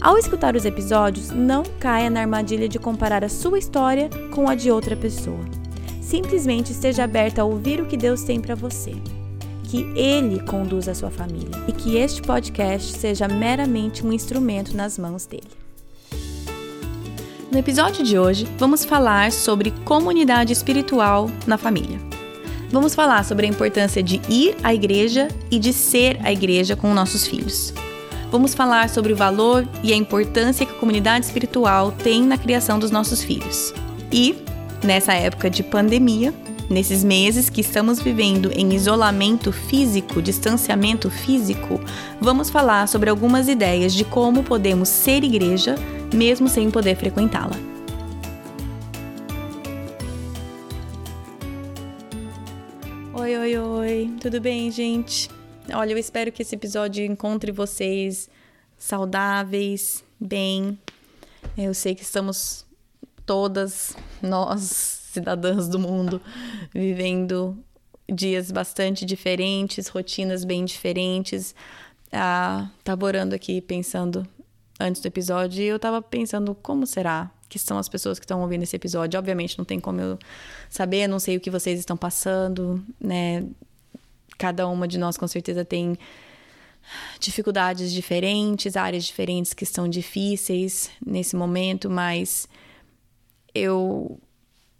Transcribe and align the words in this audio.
Ao 0.00 0.16
escutar 0.16 0.54
os 0.54 0.64
episódios, 0.64 1.30
não 1.30 1.64
caia 1.80 2.08
na 2.08 2.20
armadilha 2.20 2.68
de 2.68 2.78
comparar 2.78 3.24
a 3.24 3.28
sua 3.28 3.58
história 3.58 4.08
com 4.32 4.48
a 4.48 4.54
de 4.54 4.70
outra 4.70 4.96
pessoa. 4.96 5.44
Simplesmente 6.00 6.70
esteja 6.70 7.02
aberta 7.02 7.42
a 7.42 7.44
ouvir 7.44 7.80
o 7.80 7.86
que 7.86 7.96
Deus 7.96 8.22
tem 8.22 8.40
para 8.40 8.54
você. 8.54 8.92
Que 9.64 9.82
Ele 9.96 10.40
conduza 10.44 10.92
a 10.92 10.94
sua 10.94 11.10
família 11.10 11.50
e 11.66 11.72
que 11.72 11.96
este 11.96 12.22
podcast 12.22 12.96
seja 12.96 13.26
meramente 13.26 14.06
um 14.06 14.12
instrumento 14.12 14.74
nas 14.76 14.96
mãos 14.96 15.26
dele. 15.26 15.50
No 17.50 17.58
episódio 17.58 18.04
de 18.04 18.16
hoje, 18.16 18.46
vamos 18.56 18.84
falar 18.84 19.32
sobre 19.32 19.72
comunidade 19.84 20.52
espiritual 20.52 21.28
na 21.44 21.58
família. 21.58 21.98
Vamos 22.70 22.94
falar 22.94 23.24
sobre 23.24 23.46
a 23.46 23.48
importância 23.48 24.02
de 24.02 24.20
ir 24.28 24.54
à 24.62 24.72
igreja 24.72 25.26
e 25.50 25.58
de 25.58 25.72
ser 25.72 26.20
a 26.22 26.30
igreja 26.30 26.76
com 26.76 26.94
nossos 26.94 27.26
filhos. 27.26 27.74
Vamos 28.30 28.54
falar 28.54 28.90
sobre 28.90 29.14
o 29.14 29.16
valor 29.16 29.66
e 29.82 29.90
a 29.90 29.96
importância 29.96 30.66
que 30.66 30.72
a 30.72 30.78
comunidade 30.78 31.24
espiritual 31.24 31.90
tem 31.90 32.22
na 32.22 32.36
criação 32.36 32.78
dos 32.78 32.90
nossos 32.90 33.22
filhos. 33.22 33.72
E, 34.12 34.36
nessa 34.84 35.14
época 35.14 35.48
de 35.48 35.62
pandemia, 35.62 36.34
nesses 36.68 37.02
meses 37.02 37.48
que 37.48 37.62
estamos 37.62 38.02
vivendo 38.02 38.52
em 38.52 38.74
isolamento 38.74 39.50
físico, 39.50 40.20
distanciamento 40.20 41.10
físico, 41.10 41.80
vamos 42.20 42.50
falar 42.50 42.86
sobre 42.86 43.08
algumas 43.08 43.48
ideias 43.48 43.94
de 43.94 44.04
como 44.04 44.42
podemos 44.42 44.90
ser 44.90 45.24
igreja 45.24 45.74
mesmo 46.12 46.48
sem 46.48 46.70
poder 46.70 46.96
frequentá-la. 46.96 47.56
Oi, 53.14 53.36
oi, 53.36 53.58
oi, 53.58 54.10
tudo 54.20 54.38
bem, 54.38 54.70
gente? 54.70 55.30
Olha, 55.72 55.92
eu 55.92 55.98
espero 55.98 56.32
que 56.32 56.40
esse 56.40 56.54
episódio 56.54 57.04
encontre 57.04 57.52
vocês 57.52 58.30
saudáveis, 58.78 60.02
bem. 60.18 60.78
Eu 61.56 61.74
sei 61.74 61.94
que 61.94 62.02
estamos 62.02 62.64
todas 63.26 63.94
nós, 64.22 64.62
cidadãs 65.12 65.68
do 65.68 65.78
mundo, 65.78 66.22
vivendo 66.72 67.56
dias 68.10 68.50
bastante 68.50 69.04
diferentes, 69.04 69.88
rotinas 69.88 70.42
bem 70.42 70.64
diferentes. 70.64 71.54
Ah, 72.10 72.70
tava 72.82 73.04
orando 73.04 73.34
aqui 73.34 73.60
pensando 73.60 74.26
antes 74.80 75.02
do 75.02 75.06
episódio 75.06 75.62
e 75.62 75.66
eu 75.66 75.78
tava 75.78 76.00
pensando 76.00 76.54
como 76.54 76.86
será 76.86 77.30
que 77.46 77.58
são 77.58 77.76
as 77.78 77.88
pessoas 77.90 78.18
que 78.18 78.24
estão 78.24 78.40
ouvindo 78.40 78.62
esse 78.62 78.76
episódio. 78.76 79.18
Obviamente 79.18 79.58
não 79.58 79.66
tem 79.66 79.78
como 79.78 80.00
eu 80.00 80.18
saber, 80.70 81.06
não 81.06 81.18
sei 81.18 81.36
o 81.36 81.40
que 81.40 81.50
vocês 81.50 81.78
estão 81.78 81.96
passando, 81.96 82.82
né? 82.98 83.44
Cada 84.38 84.68
uma 84.68 84.86
de 84.86 84.96
nós 84.96 85.16
com 85.16 85.26
certeza 85.26 85.64
tem 85.64 85.98
dificuldades 87.20 87.92
diferentes, 87.92 88.76
áreas 88.76 89.04
diferentes 89.04 89.52
que 89.52 89.64
estão 89.64 89.88
difíceis 89.88 90.90
nesse 91.04 91.36
momento, 91.36 91.90
mas 91.90 92.48
eu 93.54 94.18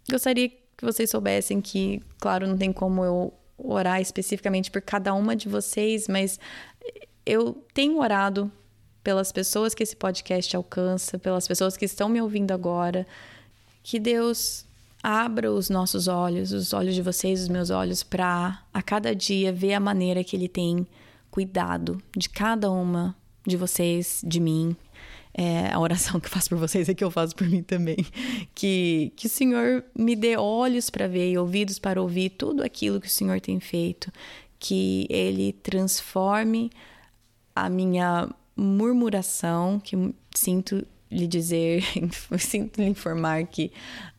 gostaria 0.09 0.49
que 0.49 0.85
vocês 0.85 1.09
soubessem 1.09 1.61
que, 1.61 2.01
claro, 2.19 2.47
não 2.47 2.57
tem 2.57 2.71
como 2.71 3.03
eu 3.03 3.33
orar 3.57 4.01
especificamente 4.01 4.71
por 4.71 4.81
cada 4.81 5.13
uma 5.13 5.35
de 5.35 5.49
vocês, 5.49 6.07
mas 6.07 6.39
eu 7.25 7.53
tenho 7.73 7.99
orado 7.99 8.51
pelas 9.03 9.31
pessoas 9.31 9.73
que 9.73 9.83
esse 9.83 9.95
podcast 9.95 10.55
alcança, 10.55 11.19
pelas 11.19 11.47
pessoas 11.47 11.75
que 11.75 11.85
estão 11.85 12.09
me 12.09 12.21
ouvindo 12.21 12.51
agora, 12.51 13.05
que 13.83 13.99
Deus 13.99 14.65
abra 15.01 15.51
os 15.51 15.69
nossos 15.69 16.07
olhos, 16.07 16.51
os 16.51 16.73
olhos 16.73 16.95
de 16.95 17.01
vocês, 17.01 17.41
os 17.41 17.49
meus 17.49 17.69
olhos, 17.69 18.03
para 18.03 18.61
a 18.73 18.81
cada 18.81 19.15
dia 19.15 19.51
ver 19.51 19.73
a 19.73 19.79
maneira 19.79 20.23
que 20.23 20.35
Ele 20.35 20.47
tem 20.47 20.85
cuidado 21.31 22.01
de 22.15 22.29
cada 22.29 22.69
uma 22.69 23.15
de 23.45 23.55
vocês, 23.55 24.21
de 24.25 24.39
mim. 24.39 24.75
É, 25.33 25.71
a 25.71 25.79
oração 25.79 26.19
que 26.19 26.27
eu 26.27 26.31
faço 26.31 26.49
por 26.49 26.57
vocês 26.57 26.89
é 26.89 26.93
que 26.93 27.03
eu 27.03 27.11
faço 27.11 27.35
por 27.35 27.47
mim 27.47 27.63
também. 27.63 27.97
Que, 28.53 29.13
que 29.15 29.27
o 29.27 29.29
Senhor 29.29 29.85
me 29.97 30.15
dê 30.15 30.35
olhos 30.35 30.89
para 30.89 31.07
ver 31.07 31.31
e 31.31 31.37
ouvidos 31.37 31.79
para 31.79 32.01
ouvir 32.01 32.31
tudo 32.31 32.61
aquilo 32.63 32.99
que 32.99 33.07
o 33.07 33.11
Senhor 33.11 33.39
tem 33.39 33.59
feito. 33.59 34.11
Que 34.59 35.07
Ele 35.09 35.53
transforme 35.53 36.69
a 37.55 37.69
minha 37.69 38.27
murmuração, 38.55 39.79
que 39.79 39.95
sinto 40.35 40.85
lhe 41.11 41.27
dizer, 41.27 41.83
sinto 42.37 42.79
lhe 42.79 42.87
informar 42.87 43.45
que 43.45 43.71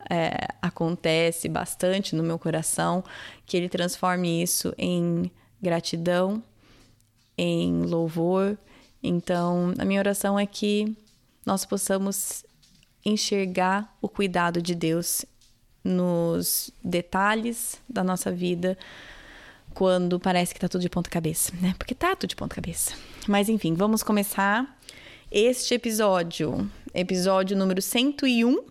é, 0.09 0.49
acontece 0.61 1.49
bastante 1.49 2.15
no 2.15 2.23
meu 2.23 2.39
coração, 2.39 3.05
que 3.47 3.57
ele 3.57 3.69
transforme 3.69 4.43
isso 4.43 4.75
em 4.77 5.31
gratidão, 5.63 6.43
em 7.37 7.83
louvor. 7.83 8.59
Então, 9.03 9.73
a 9.79 9.85
minha 9.85 10.01
oração 10.01 10.39
é 10.39 10.47
que 10.47 10.97
nós 11.47 11.65
possamos 11.65 12.45
enxergar 13.05 13.97
o 14.03 14.09
cuidado 14.09 14.61
de 14.61 14.75
Deus 14.75 15.25
nos 15.83 16.71
detalhes 16.85 17.81
da 17.89 18.05
nossa 18.05 18.31
vida 18.31 18.77
quando 19.73 20.21
parece 20.21 20.53
que 20.53 20.61
tá 20.61 20.69
tudo 20.69 20.83
de 20.83 20.91
ponta 20.91 21.09
cabeça, 21.09 21.53
né? 21.61 21.75
Porque 21.79 21.95
tá 21.95 22.15
tudo 22.15 22.29
de 22.29 22.37
ponta 22.37 22.55
cabeça. 22.55 22.93
Mas 23.27 23.49
enfim, 23.49 23.75
vamos 23.75 24.03
começar 24.03 24.79
este 25.31 25.75
episódio, 25.75 26.69
episódio 26.95 27.57
número 27.57 27.81
101. 27.81 28.65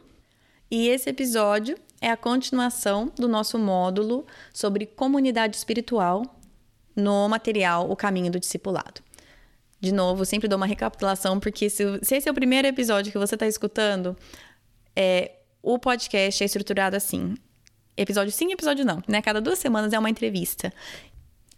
E 0.71 0.87
esse 0.87 1.09
episódio 1.09 1.77
é 2.01 2.09
a 2.09 2.17
continuação 2.17 3.11
do 3.15 3.27
nosso 3.27 3.57
módulo 3.57 4.25
sobre 4.53 4.85
comunidade 4.85 5.57
espiritual 5.57 6.23
no 6.95 7.27
material 7.27 7.89
O 7.89 7.95
Caminho 7.95 8.31
do 8.31 8.39
Discipulado. 8.39 9.01
De 9.79 9.93
novo, 9.93 10.25
sempre 10.25 10.47
dou 10.47 10.57
uma 10.57 10.65
recapitulação, 10.65 11.39
porque 11.39 11.69
se, 11.69 11.83
se 12.03 12.15
esse 12.15 12.27
é 12.27 12.31
o 12.31 12.35
primeiro 12.35 12.67
episódio 12.67 13.11
que 13.11 13.17
você 13.17 13.35
está 13.35 13.47
escutando, 13.47 14.15
é, 14.95 15.31
o 15.63 15.79
podcast 15.79 16.43
é 16.43 16.45
estruturado 16.45 16.97
assim: 16.97 17.35
episódio 17.95 18.31
sim, 18.31 18.51
episódio 18.51 18.85
não, 18.85 19.01
né? 19.07 19.21
Cada 19.21 19.39
duas 19.39 19.57
semanas 19.59 19.93
é 19.93 19.99
uma 19.99 20.09
entrevista. 20.09 20.73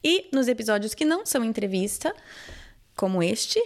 E 0.03 0.29
nos 0.31 0.47
episódios 0.47 0.93
que 0.93 1.05
não 1.05 1.25
são 1.25 1.43
entrevista, 1.43 2.13
como 2.95 3.21
este, 3.21 3.59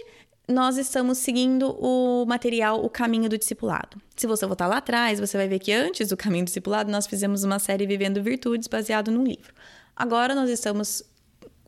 nós 0.48 0.78
estamos 0.78 1.18
seguindo 1.18 1.70
o 1.78 2.24
material 2.24 2.84
O 2.84 2.88
Caminho 2.88 3.28
do 3.28 3.36
Discipulado. 3.36 4.00
Se 4.14 4.26
você 4.26 4.46
voltar 4.46 4.66
lá 4.66 4.78
atrás, 4.78 5.18
você 5.18 5.36
vai 5.36 5.48
ver 5.48 5.58
que 5.58 5.72
antes 5.72 6.08
do 6.08 6.16
Caminho 6.16 6.44
do 6.44 6.48
Discipulado, 6.48 6.90
nós 6.90 7.06
fizemos 7.06 7.42
uma 7.42 7.58
série 7.58 7.86
Vivendo 7.86 8.22
Virtudes 8.22 8.68
baseado 8.68 9.10
num 9.10 9.24
livro. 9.24 9.52
Agora 9.94 10.34
nós 10.34 10.48
estamos 10.48 11.02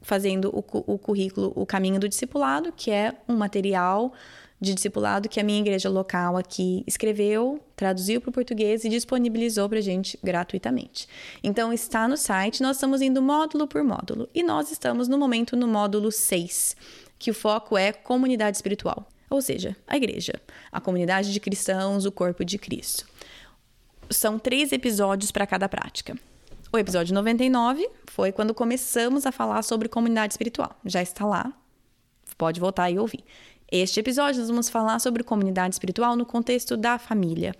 fazendo 0.01 0.49
o, 0.51 0.93
o 0.93 0.99
currículo 0.99 1.53
O 1.57 1.67
Caminho 1.67 1.99
do 1.99 2.09
Discipulado, 2.09 2.73
que 2.73 2.91
é 2.91 3.15
um 3.29 3.37
material 3.37 4.13
de 4.61 4.75
discipulado 4.75 5.29
que 5.29 5.39
a 5.39 5.45
minha 5.45 5.61
igreja 5.61 5.89
local 5.89 6.37
aqui 6.37 6.83
escreveu, 6.87 7.61
traduziu 7.77 8.21
para 8.21 8.31
o 8.31 8.33
português 8.33 8.85
e 8.85 8.89
disponibilizou 8.89 9.69
para 9.69 9.79
a 9.79 9.83
gente 9.83 10.19
gratuitamente. 10.23 11.07
Então 11.43 11.73
está 11.73 12.09
no 12.09 12.17
site, 12.17 12.63
nós 12.63 12.77
estamos 12.77 13.01
indo 13.01 13.23
módulo 13.23 13.69
por 13.69 13.85
módulo 13.85 14.29
e 14.35 14.43
nós 14.43 14.73
estamos 14.73 15.07
no 15.07 15.17
momento 15.17 15.57
no 15.57 15.69
módulo 15.69 16.11
6, 16.11 16.77
que 17.19 17.31
o 17.31 17.35
foco 17.35 17.77
é 17.77 17.93
comunidade 17.93 18.57
espiritual, 18.57 19.09
ou 19.29 19.43
seja, 19.43 19.77
a 19.87 19.97
igreja, 19.97 20.35
a 20.71 20.81
comunidade 20.81 21.33
de 21.33 21.41
cristãos, 21.41 22.05
o 22.05 22.13
corpo 22.13 22.45
de 22.45 22.59
Cristo. 22.59 23.07
São 24.11 24.39
três 24.39 24.73
episódios 24.73 25.31
para 25.31 25.47
cada 25.47 25.69
prática. 25.69 26.17
O 26.73 26.79
episódio 26.79 27.15
99 27.15 27.89
foi 28.07 28.31
quando 28.31 28.55
começamos 28.55 29.27
a 29.27 29.33
falar 29.33 29.63
sobre 29.63 29.89
comunidade 29.89 30.35
espiritual. 30.35 30.79
Já 30.85 31.03
está 31.03 31.25
lá, 31.25 31.53
pode 32.37 32.61
voltar 32.61 32.91
e 32.91 32.99
ouvir. 32.99 33.25
Este 33.71 34.01
episódio 34.01 34.41
nós 34.41 34.49
vamos 34.49 34.69
falar 34.69 34.99
sobre 34.99 35.23
comunidade 35.23 35.75
espiritual 35.75 36.17
no 36.17 36.25
contexto 36.25 36.77
da 36.77 36.99
família. 36.99 37.55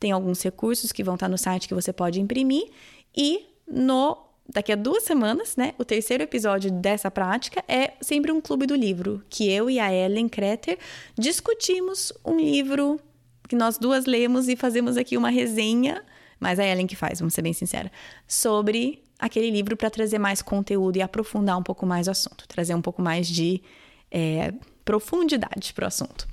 Tem 0.00 0.10
alguns 0.10 0.42
recursos 0.42 0.90
que 0.90 1.04
vão 1.04 1.14
estar 1.14 1.28
no 1.28 1.38
site 1.38 1.68
que 1.68 1.74
você 1.74 1.92
pode 1.92 2.20
imprimir 2.20 2.70
e 3.16 3.46
no 3.66 4.23
daqui 4.48 4.72
a 4.72 4.76
duas 4.76 5.04
semanas, 5.04 5.56
né, 5.56 5.74
o 5.78 5.84
terceiro 5.84 6.22
episódio 6.22 6.70
dessa 6.70 7.10
prática 7.10 7.64
é 7.66 7.92
sempre 8.00 8.30
um 8.30 8.40
clube 8.40 8.66
do 8.66 8.74
livro, 8.74 9.22
que 9.28 9.50
eu 9.50 9.70
e 9.70 9.78
a 9.80 9.92
Ellen 9.92 10.28
Kreter 10.28 10.78
discutimos 11.18 12.12
um 12.24 12.38
livro 12.38 13.00
que 13.48 13.56
nós 13.56 13.78
duas 13.78 14.06
lemos 14.06 14.48
e 14.48 14.56
fazemos 14.56 14.96
aqui 14.96 15.16
uma 15.16 15.30
resenha, 15.30 16.04
mas 16.38 16.58
a 16.58 16.64
Ellen 16.64 16.86
que 16.86 16.96
faz, 16.96 17.20
vamos 17.20 17.34
ser 17.34 17.42
bem 17.42 17.52
sincera, 17.52 17.90
sobre 18.26 19.02
aquele 19.18 19.50
livro 19.50 19.76
para 19.76 19.90
trazer 19.90 20.18
mais 20.18 20.42
conteúdo 20.42 20.96
e 20.96 21.02
aprofundar 21.02 21.58
um 21.58 21.62
pouco 21.62 21.86
mais 21.86 22.06
o 22.06 22.10
assunto, 22.10 22.46
trazer 22.48 22.74
um 22.74 22.82
pouco 22.82 23.00
mais 23.00 23.26
de 23.26 23.62
é, 24.10 24.52
profundidade 24.84 25.72
para 25.72 25.84
o 25.84 25.88
assunto. 25.88 26.26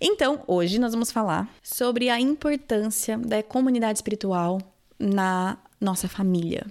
Então, 0.00 0.42
hoje 0.46 0.78
nós 0.78 0.92
vamos 0.92 1.10
falar 1.10 1.48
sobre 1.62 2.10
a 2.10 2.20
importância 2.20 3.16
da 3.18 3.42
comunidade 3.42 3.98
espiritual 3.98 4.60
na 4.98 5.58
nossa 5.80 6.08
família. 6.08 6.66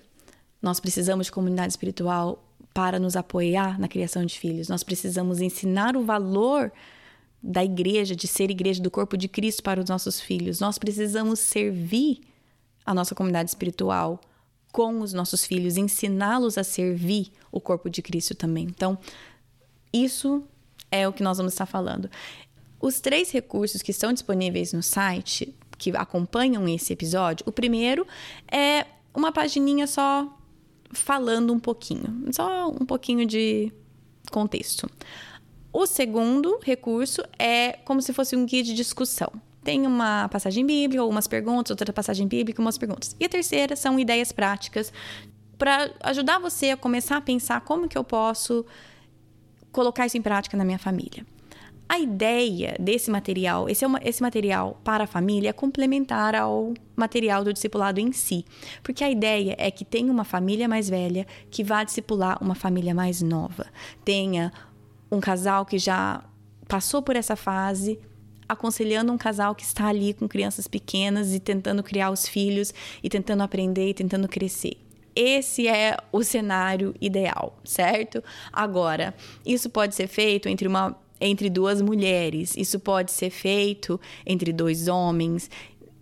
Nós 0.63 0.79
precisamos 0.79 1.25
de 1.25 1.31
comunidade 1.33 1.73
espiritual 1.73 2.41
para 2.73 2.97
nos 2.97 3.17
apoiar 3.17 3.77
na 3.77 3.89
criação 3.89 4.25
de 4.25 4.39
filhos. 4.39 4.69
Nós 4.69 4.81
precisamos 4.81 5.41
ensinar 5.41 5.97
o 5.97 6.05
valor 6.05 6.71
da 7.43 7.61
igreja, 7.63 8.15
de 8.15 8.25
ser 8.25 8.49
igreja 8.49 8.81
do 8.81 8.89
corpo 8.89 9.17
de 9.17 9.27
Cristo 9.27 9.61
para 9.61 9.81
os 9.81 9.89
nossos 9.89 10.21
filhos. 10.21 10.61
Nós 10.61 10.77
precisamos 10.77 11.39
servir 11.39 12.21
a 12.85 12.93
nossa 12.93 13.13
comunidade 13.13 13.49
espiritual 13.49 14.21
com 14.71 15.01
os 15.01 15.11
nossos 15.11 15.45
filhos, 15.45 15.75
ensiná-los 15.75 16.57
a 16.57 16.63
servir 16.63 17.31
o 17.51 17.59
corpo 17.59 17.89
de 17.89 18.01
Cristo 18.01 18.33
também. 18.33 18.63
Então, 18.63 18.97
isso 19.91 20.43
é 20.89 21.05
o 21.07 21.11
que 21.11 21.21
nós 21.21 21.37
vamos 21.37 21.53
estar 21.53 21.65
falando. 21.65 22.09
Os 22.79 23.01
três 23.01 23.31
recursos 23.31 23.81
que 23.81 23.91
estão 23.91 24.13
disponíveis 24.13 24.71
no 24.71 24.81
site, 24.81 25.53
que 25.77 25.95
acompanham 25.95 26.67
esse 26.69 26.93
episódio, 26.93 27.45
o 27.45 27.51
primeiro 27.51 28.07
é 28.49 28.85
uma 29.13 29.31
pagininha 29.31 29.85
só 29.85 30.39
falando 30.93 31.53
um 31.53 31.59
pouquinho, 31.59 32.25
só 32.31 32.69
um 32.69 32.85
pouquinho 32.85 33.25
de 33.25 33.71
contexto. 34.31 34.89
O 35.71 35.85
segundo 35.85 36.59
recurso 36.61 37.23
é 37.37 37.73
como 37.83 38.01
se 38.01 38.13
fosse 38.13 38.35
um 38.35 38.45
guia 38.45 38.63
de 38.63 38.73
discussão. 38.73 39.31
Tem 39.63 39.87
uma 39.87 40.27
passagem 40.29 40.65
bíblica, 40.65 41.01
algumas 41.01 41.27
perguntas, 41.27 41.71
outra 41.71 41.91
passagem 41.93 42.27
bíblica, 42.27 42.61
umas 42.61 42.77
perguntas. 42.77 43.15
E 43.19 43.25
a 43.25 43.29
terceira 43.29 43.75
são 43.75 43.97
ideias 43.99 44.31
práticas 44.31 44.91
para 45.57 45.91
ajudar 46.01 46.39
você 46.39 46.71
a 46.71 46.77
começar 46.77 47.17
a 47.17 47.21
pensar 47.21 47.61
como 47.61 47.87
que 47.87 47.97
eu 47.97 48.03
posso 48.03 48.65
colocar 49.71 50.05
isso 50.05 50.17
em 50.17 50.21
prática 50.21 50.57
na 50.57 50.65
minha 50.65 50.77
família. 50.77 51.25
A 51.93 51.99
ideia 51.99 52.75
desse 52.79 53.11
material, 53.11 53.69
esse, 53.69 53.85
é 53.85 53.87
uma, 53.87 53.99
esse 54.03 54.19
material 54.19 54.81
para 54.83 55.03
a 55.03 55.07
família, 55.07 55.51
é 55.51 55.53
complementar 55.53 56.33
ao 56.33 56.73
material 56.95 57.43
do 57.43 57.53
discipulado 57.53 57.99
em 57.99 58.11
si. 58.11 58.43
Porque 58.81 59.03
a 59.03 59.11
ideia 59.11 59.55
é 59.59 59.69
que 59.69 59.85
tenha 59.85 60.11
uma 60.11 60.23
família 60.23 60.67
mais 60.67 60.89
velha 60.89 61.27
que 61.51 61.63
vá 61.63 61.83
discipular 61.83 62.41
uma 62.41 62.55
família 62.55 62.95
mais 62.95 63.21
nova. 63.21 63.67
Tenha 64.03 64.51
um 65.11 65.19
casal 65.19 65.67
que 65.67 65.77
já 65.77 66.23
passou 66.67 67.03
por 67.03 67.15
essa 67.15 67.35
fase, 67.35 67.99
aconselhando 68.49 69.13
um 69.13 69.17
casal 69.17 69.53
que 69.53 69.63
está 69.63 69.85
ali 69.85 70.15
com 70.15 70.27
crianças 70.27 70.67
pequenas 70.67 71.31
e 71.31 71.39
tentando 71.39 71.83
criar 71.83 72.09
os 72.09 72.27
filhos 72.27 72.73
e 73.03 73.07
tentando 73.07 73.43
aprender 73.43 73.89
e 73.89 73.93
tentando 73.93 74.27
crescer. 74.27 74.77
Esse 75.15 75.67
é 75.67 75.95
o 76.11 76.23
cenário 76.23 76.95
ideal, 76.99 77.55
certo? 77.63 78.23
Agora, 78.51 79.13
isso 79.45 79.69
pode 79.69 79.93
ser 79.93 80.07
feito 80.07 80.49
entre 80.49 80.67
uma 80.67 81.02
entre 81.19 81.49
duas 81.49 81.81
mulheres, 81.81 82.55
isso 82.57 82.79
pode 82.79 83.11
ser 83.11 83.29
feito 83.29 83.99
entre 84.25 84.51
dois 84.51 84.87
homens, 84.87 85.49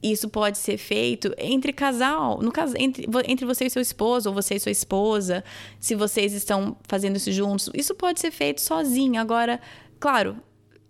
isso 0.01 0.27
pode 0.27 0.57
ser 0.57 0.77
feito 0.77 1.33
entre 1.37 1.71
casal, 1.71 2.41
no 2.41 2.51
caso, 2.51 2.73
entre, 2.77 3.07
entre 3.27 3.45
você 3.45 3.65
e 3.65 3.69
seu 3.69 3.81
esposo, 3.81 4.29
ou 4.29 4.35
você 4.35 4.55
e 4.55 4.59
sua 4.59 4.71
esposa, 4.71 5.43
se 5.79 5.93
vocês 5.93 6.33
estão 6.33 6.75
fazendo 6.87 7.17
isso 7.17 7.31
juntos. 7.31 7.69
Isso 7.73 7.93
pode 7.93 8.19
ser 8.19 8.31
feito 8.31 8.61
sozinho. 8.61 9.21
Agora, 9.21 9.61
claro, 9.99 10.37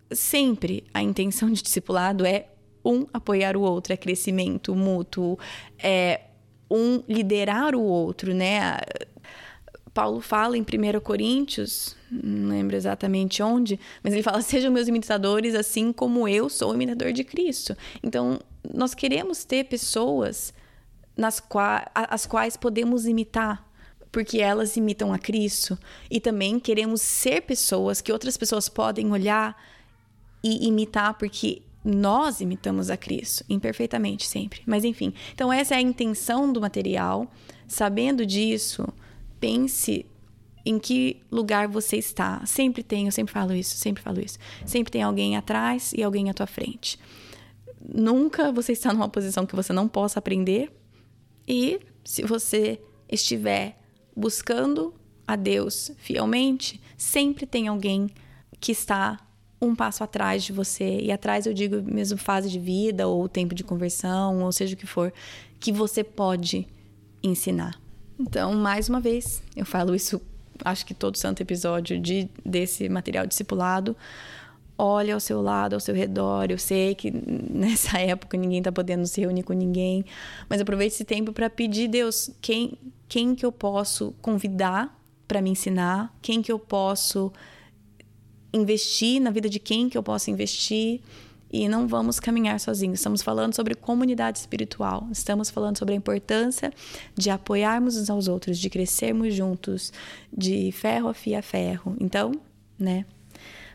sempre 0.10 0.86
a 0.94 1.04
intenção 1.04 1.52
de 1.52 1.62
discipulado 1.62 2.26
é 2.26 2.48
um 2.86 3.06
apoiar 3.14 3.58
o 3.58 3.62
outro, 3.62 3.94
é 3.94 3.98
crescimento 3.98 4.74
mútuo, 4.74 5.38
é 5.78 6.22
um 6.70 7.04
liderar 7.08 7.76
o 7.76 7.82
outro, 7.82 8.34
né? 8.34 8.78
Paulo 9.94 10.22
fala 10.22 10.58
em 10.58 10.62
1 10.62 11.00
Coríntios, 11.02 11.96
não 12.10 12.50
lembro 12.50 12.76
exatamente 12.76 13.44
onde, 13.44 13.80
mas 14.04 14.14
ele 14.14 14.24
fala: 14.24 14.42
sejam 14.44 14.72
meus 14.72 14.88
imitadores, 14.88 15.54
assim 15.54 15.92
como 15.92 16.28
eu 16.28 16.50
sou 16.50 16.74
imitador 16.74 17.12
de 17.12 17.24
Cristo. 17.24 17.76
Então, 18.02 18.40
nós 18.74 18.94
queremos 18.94 19.44
ter 19.44 19.66
pessoas 19.66 20.54
nas 21.16 21.40
qua 21.40 21.86
as 21.94 22.26
quais 22.26 22.56
podemos 22.56 23.06
imitar, 23.06 23.70
porque 24.12 24.40
elas 24.40 24.78
imitam 24.78 25.14
a 25.14 25.20
Cristo, 25.20 25.78
e 26.10 26.20
também 26.20 26.60
queremos 26.60 27.02
ser 27.02 27.42
pessoas 27.42 28.00
que 28.00 28.14
outras 28.14 28.38
pessoas 28.38 28.70
podem 28.70 29.12
olhar 29.12 29.62
e 30.44 30.68
imitar, 30.68 31.18
porque 31.18 31.62
nós 31.84 32.40
imitamos 32.40 32.90
a 32.90 32.96
Cristo, 32.96 33.44
imperfeitamente 33.50 34.26
sempre. 34.26 34.62
Mas 34.66 34.84
enfim, 34.84 35.14
então 35.34 35.52
essa 35.52 35.74
é 35.74 35.78
a 35.78 35.82
intenção 35.82 36.52
do 36.52 36.62
material. 36.62 37.30
Sabendo 37.68 38.26
disso, 38.26 38.86
pense 39.42 40.06
em 40.66 40.80
que 40.80 41.22
lugar 41.30 41.68
você 41.68 41.98
está. 41.98 42.46
Sempre 42.46 42.84
tem, 42.84 43.08
eu 43.08 43.12
sempre 43.12 43.34
falo 43.34 43.54
isso, 43.54 43.76
sempre 43.76 44.02
falo 44.02 44.22
isso. 44.22 44.38
Sempre 44.66 44.92
tem 44.92 45.02
alguém 45.02 45.36
atrás 45.36 45.92
e 45.98 46.04
alguém 46.04 46.30
à 46.30 46.34
tua 46.34 46.48
frente. 46.48 46.98
Nunca 47.94 48.52
você 48.52 48.72
está 48.72 48.94
numa 48.94 49.10
posição 49.10 49.46
que 49.46 49.56
você 49.56 49.74
não 49.74 49.88
possa 49.88 50.20
aprender. 50.20 50.72
E 51.48 51.80
se 52.06 52.22
você 52.22 52.80
estiver 53.10 53.82
buscando 54.16 54.94
a 55.28 55.36
Deus 55.36 55.92
fielmente, 55.98 56.80
sempre 56.96 57.46
tem 57.46 57.68
alguém 57.68 58.10
que 58.60 58.72
está 58.72 59.20
um 59.60 59.76
passo 59.76 60.04
atrás 60.04 60.44
de 60.44 60.54
você. 60.54 61.00
E 61.02 61.12
atrás 61.12 61.48
eu 61.48 61.54
digo 61.54 61.82
mesmo 61.82 62.18
fase 62.18 62.50
de 62.50 62.60
vida 62.60 63.08
ou 63.08 63.28
tempo 63.28 63.56
de 63.56 63.64
conversão, 63.64 64.44
ou 64.44 64.52
seja 64.52 64.76
o 64.76 64.78
que 64.78 64.88
for, 64.88 65.12
que 65.60 65.72
você 65.72 66.04
pode 66.04 66.68
ensinar. 67.24 67.80
Então, 68.22 68.54
mais 68.54 68.88
uma 68.88 69.00
vez, 69.00 69.42
eu 69.56 69.66
falo 69.66 69.96
isso, 69.96 70.22
acho 70.64 70.86
que 70.86 70.94
todo 70.94 71.18
santo 71.18 71.42
episódio 71.42 72.00
de, 72.00 72.30
desse 72.46 72.88
material 72.88 73.26
discipulado. 73.26 73.98
Olha 74.78 75.16
ao 75.16 75.20
seu 75.20 75.42
lado, 75.42 75.74
ao 75.74 75.80
seu 75.80 75.96
redor. 75.96 76.52
Eu 76.52 76.58
sei 76.60 76.94
que 76.94 77.12
nessa 77.50 78.00
época 78.00 78.38
ninguém 78.38 78.60
está 78.60 78.72
podendo 78.72 79.08
se 79.08 79.22
reunir 79.22 79.42
com 79.42 79.54
ninguém, 79.54 80.06
mas 80.48 80.62
aproveite 80.62 80.94
esse 80.94 81.04
tempo 81.04 81.34
para 81.34 81.50
pedir 81.50 81.88
Deus 81.88 82.30
quem, 82.40 82.78
quem 83.10 83.34
que 83.34 83.44
eu 83.44 83.52
posso 83.52 84.14
convidar 84.22 84.96
para 85.28 85.42
me 85.42 85.50
ensinar, 85.50 86.16
quem 86.22 86.44
que 86.44 86.52
eu 86.52 86.60
posso 86.60 87.34
investir 88.54 89.20
na 89.20 89.32
vida 89.32 89.50
de 89.50 89.60
quem 89.60 89.90
que 89.90 89.98
eu 89.98 90.04
posso 90.04 90.30
investir 90.30 91.02
e 91.52 91.68
não 91.68 91.88
vamos 91.88 92.20
caminhar 92.20 92.60
sozinhos. 92.60 93.00
Estamos 93.00 93.22
falando 93.22 93.54
sobre 93.54 93.76
comunidade 93.76 94.40
espiritual. 94.40 95.08
Estamos 95.12 95.50
falando 95.50 95.78
sobre 95.78 95.94
a 95.94 95.98
importância 95.98 96.72
de 97.14 97.30
apoiarmos 97.30 97.98
uns 97.98 98.10
aos 98.10 98.28
outros, 98.28 98.58
de 98.58 98.70
crescermos 98.70 99.34
juntos, 99.34 99.92
de 100.32 100.72
ferro 100.72 101.10
a 101.10 101.14
fia 101.14 101.42
ferro. 101.42 101.96
Então, 102.00 102.32
né? 102.80 103.06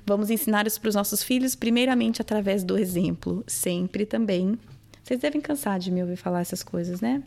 Vamos 0.07 0.31
ensinar 0.31 0.67
isso 0.67 0.81
para 0.81 0.89
os 0.89 0.95
nossos 0.95 1.23
filhos, 1.23 1.55
primeiramente 1.55 2.23
através 2.23 2.63
do 2.63 2.79
exemplo, 2.79 3.43
sempre 3.47 4.07
também. 4.07 4.57
Vocês 5.03 5.21
devem 5.21 5.41
cansar 5.41 5.79
de 5.79 5.91
me 5.91 6.01
ouvir 6.01 6.17
falar 6.17 6.41
essas 6.41 6.63
coisas, 6.63 7.01
né? 7.01 7.23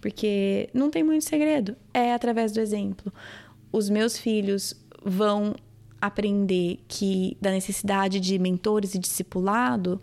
Porque 0.00 0.70
não 0.72 0.90
tem 0.90 1.02
muito 1.02 1.24
segredo. 1.24 1.76
É 1.92 2.14
através 2.14 2.52
do 2.52 2.60
exemplo. 2.60 3.12
Os 3.72 3.88
meus 3.88 4.16
filhos 4.16 4.74
vão 5.04 5.54
aprender 6.00 6.78
que 6.88 7.36
da 7.40 7.50
necessidade 7.50 8.20
de 8.20 8.38
mentores 8.38 8.94
e 8.94 8.98
discipulado, 8.98 10.00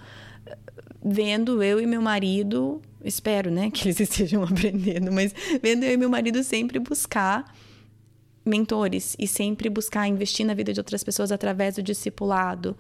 vendo 1.04 1.64
eu 1.64 1.80
e 1.80 1.86
meu 1.86 2.02
marido, 2.02 2.82
espero, 3.04 3.50
né, 3.50 3.72
que 3.72 3.88
eles 3.88 4.00
estejam 4.02 4.44
aprendendo, 4.44 5.12
mas 5.12 5.34
vendo 5.62 5.84
eu 5.84 5.94
e 5.94 5.98
meu 5.98 6.10
marido 6.10 6.44
sempre 6.44 6.80
buscar 6.80 7.56
mentores 8.46 9.16
e 9.20 9.28
sempre 9.28 9.70
buscar 9.70 10.08
investir 10.08 10.46
na 10.46 10.54
vida 10.54 10.74
de 10.74 10.80
outras 10.80 11.04
pessoas 11.04 11.32
através 11.32 11.76
do 11.76 11.84
discipulado. 11.84 12.76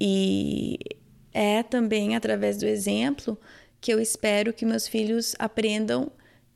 E 0.00 0.78
é 1.32 1.62
também 1.62 2.14
através 2.14 2.58
do 2.58 2.66
exemplo 2.66 3.38
que 3.80 3.92
eu 3.92 4.00
espero 4.00 4.52
que 4.52 4.64
meus 4.64 4.88
filhos 4.88 5.34
aprendam 5.38 6.10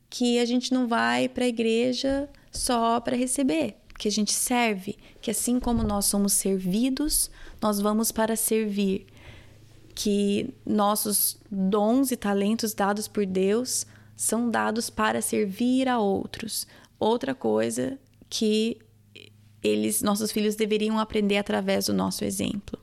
que 0.09 0.39
a 0.39 0.45
gente 0.45 0.73
não 0.73 0.87
vai 0.87 1.29
para 1.29 1.45
a 1.45 1.47
igreja 1.47 2.27
só 2.51 2.99
para 2.99 3.15
receber, 3.15 3.75
que 3.99 4.07
a 4.07 4.11
gente 4.11 4.31
serve, 4.31 4.97
que 5.21 5.29
assim 5.29 5.59
como 5.59 5.83
nós 5.83 6.05
somos 6.05 6.31
servidos, 6.31 7.29
nós 7.61 7.81
vamos 7.81 8.11
para 8.11 8.35
servir. 8.35 9.05
Que 9.93 10.53
nossos 10.65 11.37
dons 11.51 12.09
e 12.09 12.15
talentos 12.15 12.73
dados 12.73 13.09
por 13.09 13.25
Deus 13.25 13.85
são 14.15 14.49
dados 14.49 14.89
para 14.89 15.21
servir 15.21 15.89
a 15.89 15.99
outros. 15.99 16.65
Outra 16.97 17.35
coisa 17.35 17.99
que 18.29 18.77
eles, 19.61 20.01
nossos 20.01 20.31
filhos 20.31 20.55
deveriam 20.55 20.97
aprender 20.97 21.37
através 21.37 21.87
do 21.87 21.93
nosso 21.93 22.23
exemplo. 22.23 22.79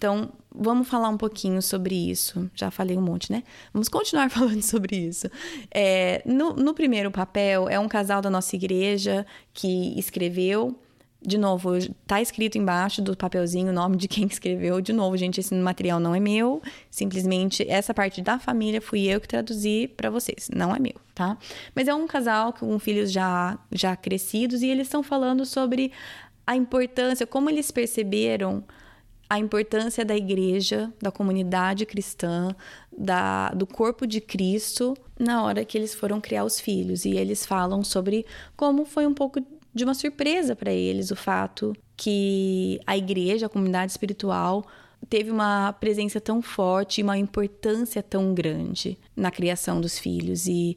Então, 0.00 0.32
vamos 0.50 0.88
falar 0.88 1.10
um 1.10 1.18
pouquinho 1.18 1.60
sobre 1.60 1.94
isso. 1.94 2.50
Já 2.54 2.70
falei 2.70 2.96
um 2.96 3.02
monte, 3.02 3.30
né? 3.30 3.42
Vamos 3.70 3.86
continuar 3.86 4.30
falando 4.32 4.62
sobre 4.62 4.96
isso. 4.96 5.30
É, 5.70 6.22
no, 6.24 6.54
no 6.54 6.72
primeiro 6.72 7.10
papel, 7.10 7.68
é 7.68 7.78
um 7.78 7.86
casal 7.86 8.22
da 8.22 8.30
nossa 8.30 8.56
igreja 8.56 9.26
que 9.52 9.92
escreveu. 9.98 10.74
De 11.20 11.36
novo, 11.36 11.72
tá 12.06 12.18
escrito 12.22 12.56
embaixo 12.56 13.02
do 13.02 13.14
papelzinho 13.14 13.68
o 13.68 13.74
nome 13.74 13.98
de 13.98 14.08
quem 14.08 14.24
escreveu. 14.26 14.80
De 14.80 14.94
novo, 14.94 15.18
gente, 15.18 15.38
esse 15.38 15.54
material 15.54 16.00
não 16.00 16.14
é 16.14 16.18
meu. 16.18 16.62
Simplesmente 16.90 17.62
essa 17.68 17.92
parte 17.92 18.22
da 18.22 18.38
família 18.38 18.80
fui 18.80 19.02
eu 19.02 19.20
que 19.20 19.28
traduzi 19.28 19.86
para 19.86 20.08
vocês. 20.08 20.48
Não 20.50 20.74
é 20.74 20.78
meu, 20.78 20.94
tá? 21.14 21.36
Mas 21.74 21.88
é 21.88 21.94
um 21.94 22.06
casal 22.06 22.54
com 22.54 22.78
filhos 22.78 23.12
já 23.12 23.58
já 23.70 23.94
crescidos 23.94 24.62
e 24.62 24.68
eles 24.68 24.86
estão 24.86 25.02
falando 25.02 25.44
sobre 25.44 25.92
a 26.46 26.56
importância, 26.56 27.26
como 27.26 27.50
eles 27.50 27.70
perceberam 27.70 28.64
a 29.30 29.38
importância 29.38 30.04
da 30.04 30.16
igreja, 30.16 30.92
da 31.00 31.12
comunidade 31.12 31.86
cristã, 31.86 32.52
da, 32.90 33.50
do 33.50 33.64
corpo 33.64 34.04
de 34.04 34.20
Cristo 34.20 34.96
na 35.16 35.44
hora 35.44 35.64
que 35.64 35.78
eles 35.78 35.94
foram 35.94 36.20
criar 36.20 36.44
os 36.44 36.58
filhos. 36.58 37.04
E 37.04 37.10
eles 37.16 37.46
falam 37.46 37.84
sobre 37.84 38.26
como 38.56 38.84
foi 38.84 39.06
um 39.06 39.14
pouco 39.14 39.40
de 39.72 39.84
uma 39.84 39.94
surpresa 39.94 40.56
para 40.56 40.72
eles 40.72 41.12
o 41.12 41.16
fato 41.16 41.76
que 41.96 42.80
a 42.84 42.96
igreja, 42.96 43.46
a 43.46 43.48
comunidade 43.48 43.92
espiritual, 43.92 44.66
teve 45.08 45.30
uma 45.30 45.72
presença 45.74 46.20
tão 46.20 46.42
forte 46.42 47.00
e 47.00 47.04
uma 47.04 47.16
importância 47.16 48.02
tão 48.02 48.34
grande 48.34 48.98
na 49.14 49.30
criação 49.30 49.80
dos 49.80 49.96
filhos. 49.96 50.48
E 50.48 50.76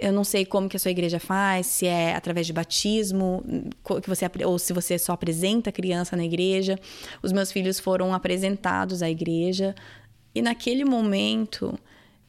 eu 0.00 0.12
não 0.12 0.24
sei 0.24 0.44
como 0.44 0.68
que 0.68 0.76
a 0.76 0.80
sua 0.80 0.90
igreja 0.90 1.20
faz, 1.20 1.66
se 1.66 1.86
é 1.86 2.14
através 2.14 2.46
de 2.46 2.52
batismo, 2.52 3.44
que 4.02 4.08
você 4.08 4.28
ou 4.44 4.58
se 4.58 4.72
você 4.72 4.98
só 4.98 5.12
apresenta 5.12 5.70
a 5.70 5.72
criança 5.72 6.16
na 6.16 6.24
igreja. 6.24 6.78
Os 7.22 7.32
meus 7.32 7.52
filhos 7.52 7.78
foram 7.78 8.14
apresentados 8.14 9.02
à 9.02 9.10
igreja 9.10 9.74
e 10.34 10.40
naquele 10.40 10.84
momento, 10.84 11.78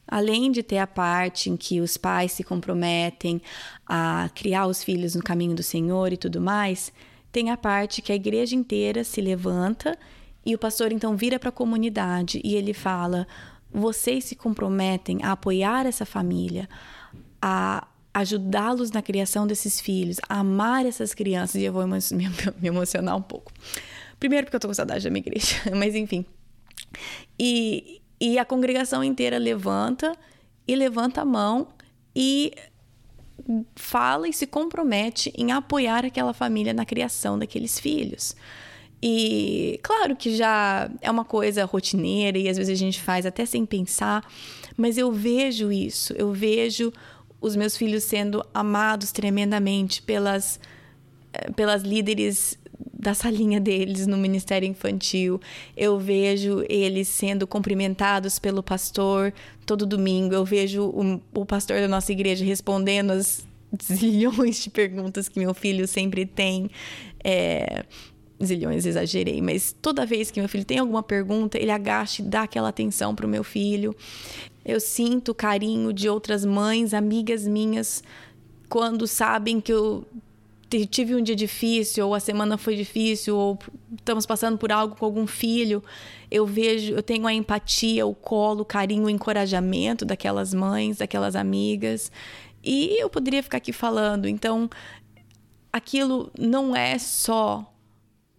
além 0.06 0.50
de 0.50 0.62
ter 0.62 0.78
a 0.78 0.86
parte 0.86 1.48
em 1.48 1.56
que 1.56 1.80
os 1.80 1.96
pais 1.96 2.32
se 2.32 2.44
comprometem 2.44 3.40
a 3.86 4.28
criar 4.34 4.66
os 4.66 4.84
filhos 4.84 5.14
no 5.14 5.22
caminho 5.22 5.54
do 5.54 5.62
Senhor 5.62 6.12
e 6.12 6.16
tudo 6.16 6.40
mais, 6.40 6.92
tem 7.30 7.50
a 7.50 7.56
parte 7.56 8.02
que 8.02 8.12
a 8.12 8.16
igreja 8.16 8.54
inteira 8.54 9.04
se 9.04 9.20
levanta 9.20 9.96
e 10.44 10.54
o 10.54 10.58
pastor 10.58 10.92
então 10.92 11.16
vira 11.16 11.38
para 11.38 11.48
a 11.48 11.52
comunidade 11.52 12.40
e 12.44 12.54
ele 12.54 12.74
fala: 12.74 13.26
vocês 13.72 14.24
se 14.24 14.36
comprometem 14.36 15.20
a 15.22 15.32
apoiar 15.32 15.86
essa 15.86 16.04
família, 16.04 16.68
a 17.42 17.86
ajudá-los 18.14 18.92
na 18.92 19.02
criação 19.02 19.46
desses 19.46 19.80
filhos, 19.80 20.18
a 20.28 20.40
amar 20.40 20.86
essas 20.86 21.12
crianças. 21.12 21.56
E 21.56 21.64
eu 21.64 21.72
vou 21.72 21.84
me, 21.86 22.30
emocionar 22.62 23.16
um 23.16 23.22
pouco. 23.22 23.52
Primeiro, 24.20 24.46
porque 24.46 24.56
eu 24.56 24.60
tô 24.60 24.68
com 24.68 24.74
saudade 24.74 25.02
da 25.02 25.10
minha 25.10 25.20
igreja, 25.20 25.56
mas 25.74 25.94
enfim. 25.96 26.24
E, 27.38 28.00
e 28.20 28.38
a 28.38 28.44
congregação 28.44 29.02
inteira 29.02 29.38
levanta 29.38 30.16
e 30.68 30.76
levanta 30.76 31.22
a 31.22 31.24
mão 31.24 31.68
e 32.14 32.52
fala 33.74 34.28
e 34.28 34.32
se 34.32 34.46
compromete 34.46 35.32
em 35.36 35.50
apoiar 35.50 36.04
aquela 36.04 36.32
família 36.32 36.72
na 36.72 36.84
criação 36.84 37.38
daqueles 37.38 37.80
filhos. 37.80 38.36
E 39.02 39.80
claro 39.82 40.14
que 40.14 40.36
já 40.36 40.88
é 41.00 41.10
uma 41.10 41.24
coisa 41.24 41.64
rotineira 41.64 42.38
e 42.38 42.48
às 42.48 42.56
vezes 42.56 42.72
a 42.72 42.78
gente 42.78 43.00
faz 43.00 43.26
até 43.26 43.44
sem 43.44 43.66
pensar, 43.66 44.24
mas 44.76 44.96
eu 44.96 45.10
vejo 45.10 45.72
isso, 45.72 46.12
eu 46.12 46.32
vejo 46.32 46.92
os 47.42 47.56
meus 47.56 47.76
filhos 47.76 48.04
sendo 48.04 48.42
amados 48.54 49.10
tremendamente 49.12 50.00
pelas, 50.00 50.58
eh, 51.32 51.50
pelas 51.50 51.82
líderes 51.82 52.56
da 52.92 53.14
salinha 53.14 53.60
deles 53.60 54.06
no 54.06 54.16
ministério 54.16 54.66
infantil. 54.66 55.40
Eu 55.76 55.98
vejo 55.98 56.64
eles 56.68 57.08
sendo 57.08 57.46
cumprimentados 57.46 58.38
pelo 58.38 58.62
pastor 58.62 59.34
todo 59.66 59.84
domingo. 59.84 60.32
Eu 60.32 60.44
vejo 60.44 60.84
o, 60.84 61.20
o 61.34 61.44
pastor 61.44 61.80
da 61.80 61.88
nossa 61.88 62.12
igreja 62.12 62.44
respondendo 62.44 63.10
as 63.10 63.44
zilhões 63.82 64.62
de 64.62 64.70
perguntas 64.70 65.28
que 65.28 65.40
meu 65.40 65.52
filho 65.52 65.88
sempre 65.88 66.24
tem. 66.24 66.70
É, 67.24 67.84
zilhões, 68.44 68.86
exagerei, 68.86 69.40
mas 69.40 69.74
toda 69.80 70.04
vez 70.04 70.30
que 70.30 70.40
meu 70.40 70.48
filho 70.48 70.64
tem 70.64 70.78
alguma 70.78 71.02
pergunta, 71.02 71.58
ele 71.58 71.70
agacha 71.70 72.22
e 72.22 72.24
dá 72.24 72.42
aquela 72.42 72.68
atenção 72.68 73.14
para 73.14 73.26
o 73.26 73.28
meu 73.28 73.44
filho. 73.44 73.94
Eu 74.64 74.78
sinto 74.78 75.34
carinho 75.34 75.92
de 75.92 76.08
outras 76.08 76.44
mães, 76.44 76.94
amigas 76.94 77.46
minhas, 77.46 78.02
quando 78.68 79.06
sabem 79.06 79.60
que 79.60 79.72
eu 79.72 80.06
tive 80.90 81.14
um 81.14 81.22
dia 81.22 81.36
difícil, 81.36 82.06
ou 82.06 82.14
a 82.14 82.20
semana 82.20 82.56
foi 82.56 82.76
difícil, 82.76 83.36
ou 83.36 83.58
estamos 83.98 84.24
passando 84.24 84.56
por 84.56 84.72
algo 84.72 84.96
com 84.96 85.04
algum 85.04 85.26
filho. 85.26 85.82
Eu 86.30 86.46
vejo, 86.46 86.94
eu 86.94 87.02
tenho 87.02 87.26
a 87.26 87.34
empatia, 87.34 88.06
o 88.06 88.14
colo, 88.14 88.62
o 88.62 88.64
carinho, 88.64 89.04
o 89.04 89.10
encorajamento 89.10 90.04
daquelas 90.04 90.54
mães, 90.54 90.98
daquelas 90.98 91.36
amigas. 91.36 92.10
E 92.64 92.96
eu 93.00 93.10
poderia 93.10 93.42
ficar 93.42 93.58
aqui 93.58 93.72
falando. 93.72 94.26
Então, 94.26 94.70
aquilo 95.72 96.30
não 96.38 96.74
é 96.74 96.98
só 96.98 97.70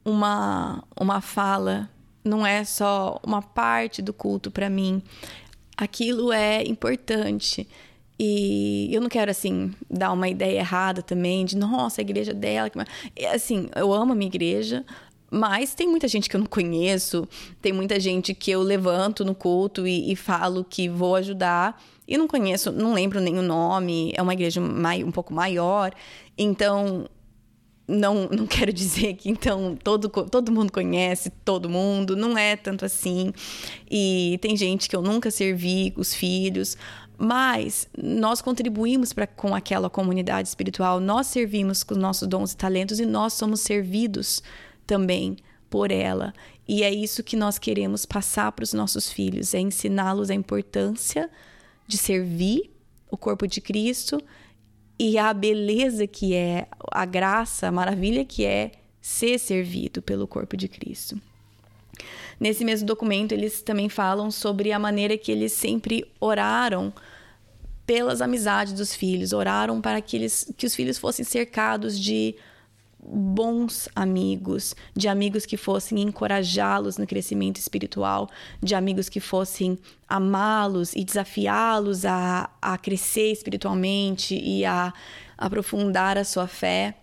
uma, 0.04 0.84
uma 1.00 1.22
fala, 1.22 1.90
não 2.24 2.46
é 2.46 2.64
só 2.64 3.20
uma 3.24 3.42
parte 3.42 4.02
do 4.02 4.14
culto 4.14 4.50
para 4.50 4.70
mim 4.70 5.04
aquilo 5.84 6.32
é 6.32 6.64
importante. 6.64 7.68
E 8.20 8.90
eu 8.94 9.02
não 9.02 9.10
quero, 9.10 9.32
assim, 9.32 9.74
dar 9.90 10.12
uma 10.12 10.30
ideia 10.30 10.60
errada 10.60 11.02
também 11.02 11.46
de, 11.46 11.58
nossa, 11.58 12.00
a 12.00 12.04
igreja 12.04 12.34
dela. 12.34 12.70
Assim, 13.34 13.70
eu 13.76 13.92
amo 13.92 14.14
a 14.14 14.16
minha 14.16 14.30
igreja, 14.30 14.86
mas 15.30 15.74
tem 15.74 15.88
muita 15.88 16.08
gente 16.08 16.30
que 16.30 16.36
eu 16.36 16.40
não 16.40 16.48
conheço, 16.48 17.28
tem 17.62 17.74
muita 17.74 18.00
gente 18.00 18.34
que 18.36 18.52
eu 18.52 18.62
levanto 18.62 19.26
no 19.26 19.34
culto 19.34 19.88
e, 19.88 20.12
e 20.12 20.16
falo 20.16 20.64
que 20.64 20.88
vou 20.88 21.16
ajudar 21.16 21.82
e 22.08 22.18
não 22.18 22.28
conheço, 22.28 22.72
não 22.72 22.94
lembro 22.94 23.20
nem 23.20 23.40
o 23.40 23.42
nome, 23.42 24.12
é 24.16 24.22
uma 24.22 24.34
igreja 24.34 24.62
mai, 24.62 25.04
um 25.04 25.12
pouco 25.12 25.34
maior. 25.34 25.92
Então, 26.38 27.10
não, 27.88 28.28
não 28.30 28.46
quero 28.48 28.72
dizer 28.72 29.16
que 29.16 29.30
então 29.30 29.78
todo, 29.82 30.10
todo 30.10 30.52
mundo 30.52 30.72
conhece 30.72 31.30
todo 31.44 31.70
mundo, 31.70 32.16
não 32.16 32.38
é 32.38 32.56
tanto 32.56 32.86
assim. 32.86 33.34
E 33.90 34.38
tem 34.42 34.56
gente 34.56 34.90
que 34.90 34.96
eu 34.96 35.02
nunca 35.02 35.30
servi, 35.30 35.94
os 35.96 36.14
filhos, 36.14 36.78
mas 37.18 37.88
nós 37.98 38.42
contribuímos 38.42 39.14
pra, 39.14 39.28
com 39.28 39.54
aquela 39.54 39.90
comunidade 39.90 40.48
espiritual, 40.48 41.00
nós 41.00 41.28
servimos 41.28 41.84
com 41.84 41.94
os 41.94 42.00
nossos 42.00 42.28
dons 42.28 42.52
e 42.52 42.58
talentos 42.58 43.00
e 43.00 43.06
nós 43.06 43.34
somos 43.34 43.62
servidos 43.62 44.42
também 44.86 45.38
por 45.70 45.92
ela. 45.92 46.34
E 46.68 46.84
é 46.84 46.94
isso 46.94 47.24
que 47.24 47.36
nós 47.36 47.58
queremos 47.58 48.06
passar 48.06 48.52
para 48.52 48.64
os 48.64 48.74
nossos 48.74 49.12
filhos, 49.12 49.54
é 49.54 49.60
ensiná-los 49.60 50.30
a 50.30 50.34
importância 50.34 51.30
de 51.88 51.98
servir 51.98 52.72
o 53.10 53.18
corpo 53.18 53.46
de 53.48 53.62
Cristo 53.62 54.22
e 54.98 55.18
a 55.18 55.34
beleza 55.34 56.06
que 56.08 56.34
é, 56.36 56.68
a 56.92 57.06
graça, 57.06 57.68
a 57.68 57.72
maravilha 57.72 58.24
que 58.24 58.46
é 58.46 58.72
ser 59.02 59.38
servido 59.40 60.02
pelo 60.02 60.28
corpo 60.28 60.56
de 60.56 60.68
Cristo. 60.68 61.20
Nesse 62.40 62.64
mesmo 62.64 62.88
documento, 62.88 63.32
eles 63.32 63.62
também 63.62 63.90
falam 63.90 64.32
sobre 64.32 64.72
a 64.72 64.80
maneira 64.80 65.18
que 65.18 65.32
eles 65.32 65.54
sempre 65.54 66.06
oraram 66.20 66.94
pelas 67.86 68.22
amizades 68.22 68.74
dos 68.74 68.96
filhos, 68.96 69.34
oraram 69.34 69.82
para 69.82 70.02
que, 70.02 70.16
eles, 70.16 70.52
que 70.58 70.66
os 70.66 70.76
filhos 70.76 70.98
fossem 70.98 71.26
cercados 71.26 72.00
de 72.00 72.36
bons 73.06 73.90
amigos, 73.96 74.76
de 74.96 75.08
amigos 75.08 75.46
que 75.46 75.58
fossem 75.58 76.02
encorajá-los 76.02 76.98
no 76.98 77.06
crescimento 77.06 77.58
espiritual, 77.58 78.30
de 78.62 78.74
amigos 78.76 79.10
que 79.10 79.20
fossem 79.20 79.78
amá-los 80.08 80.94
e 80.94 81.04
desafiá-los 81.04 82.06
a, 82.06 82.50
a 82.62 82.78
crescer 82.78 83.32
espiritualmente 83.32 84.36
e 84.36 84.64
a 84.64 84.94
aprofundar 85.38 86.18
a 86.18 86.24
sua 86.24 86.48
fé. 86.48 86.96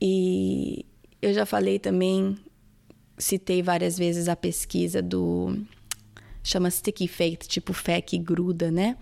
E 0.00 0.86
eu 1.20 1.34
já 1.34 1.44
falei 1.44 1.78
também, 1.78 2.38
citei 3.18 3.62
várias 3.62 3.98
vezes 3.98 4.28
a 4.28 4.36
pesquisa 4.36 5.02
do. 5.02 5.58
chama 6.42 6.70
Sticky 6.70 7.08
Faith, 7.08 7.46
tipo 7.46 7.72
fé 7.72 8.00
que 8.00 8.16
gruda, 8.16 8.70
né? 8.70 8.96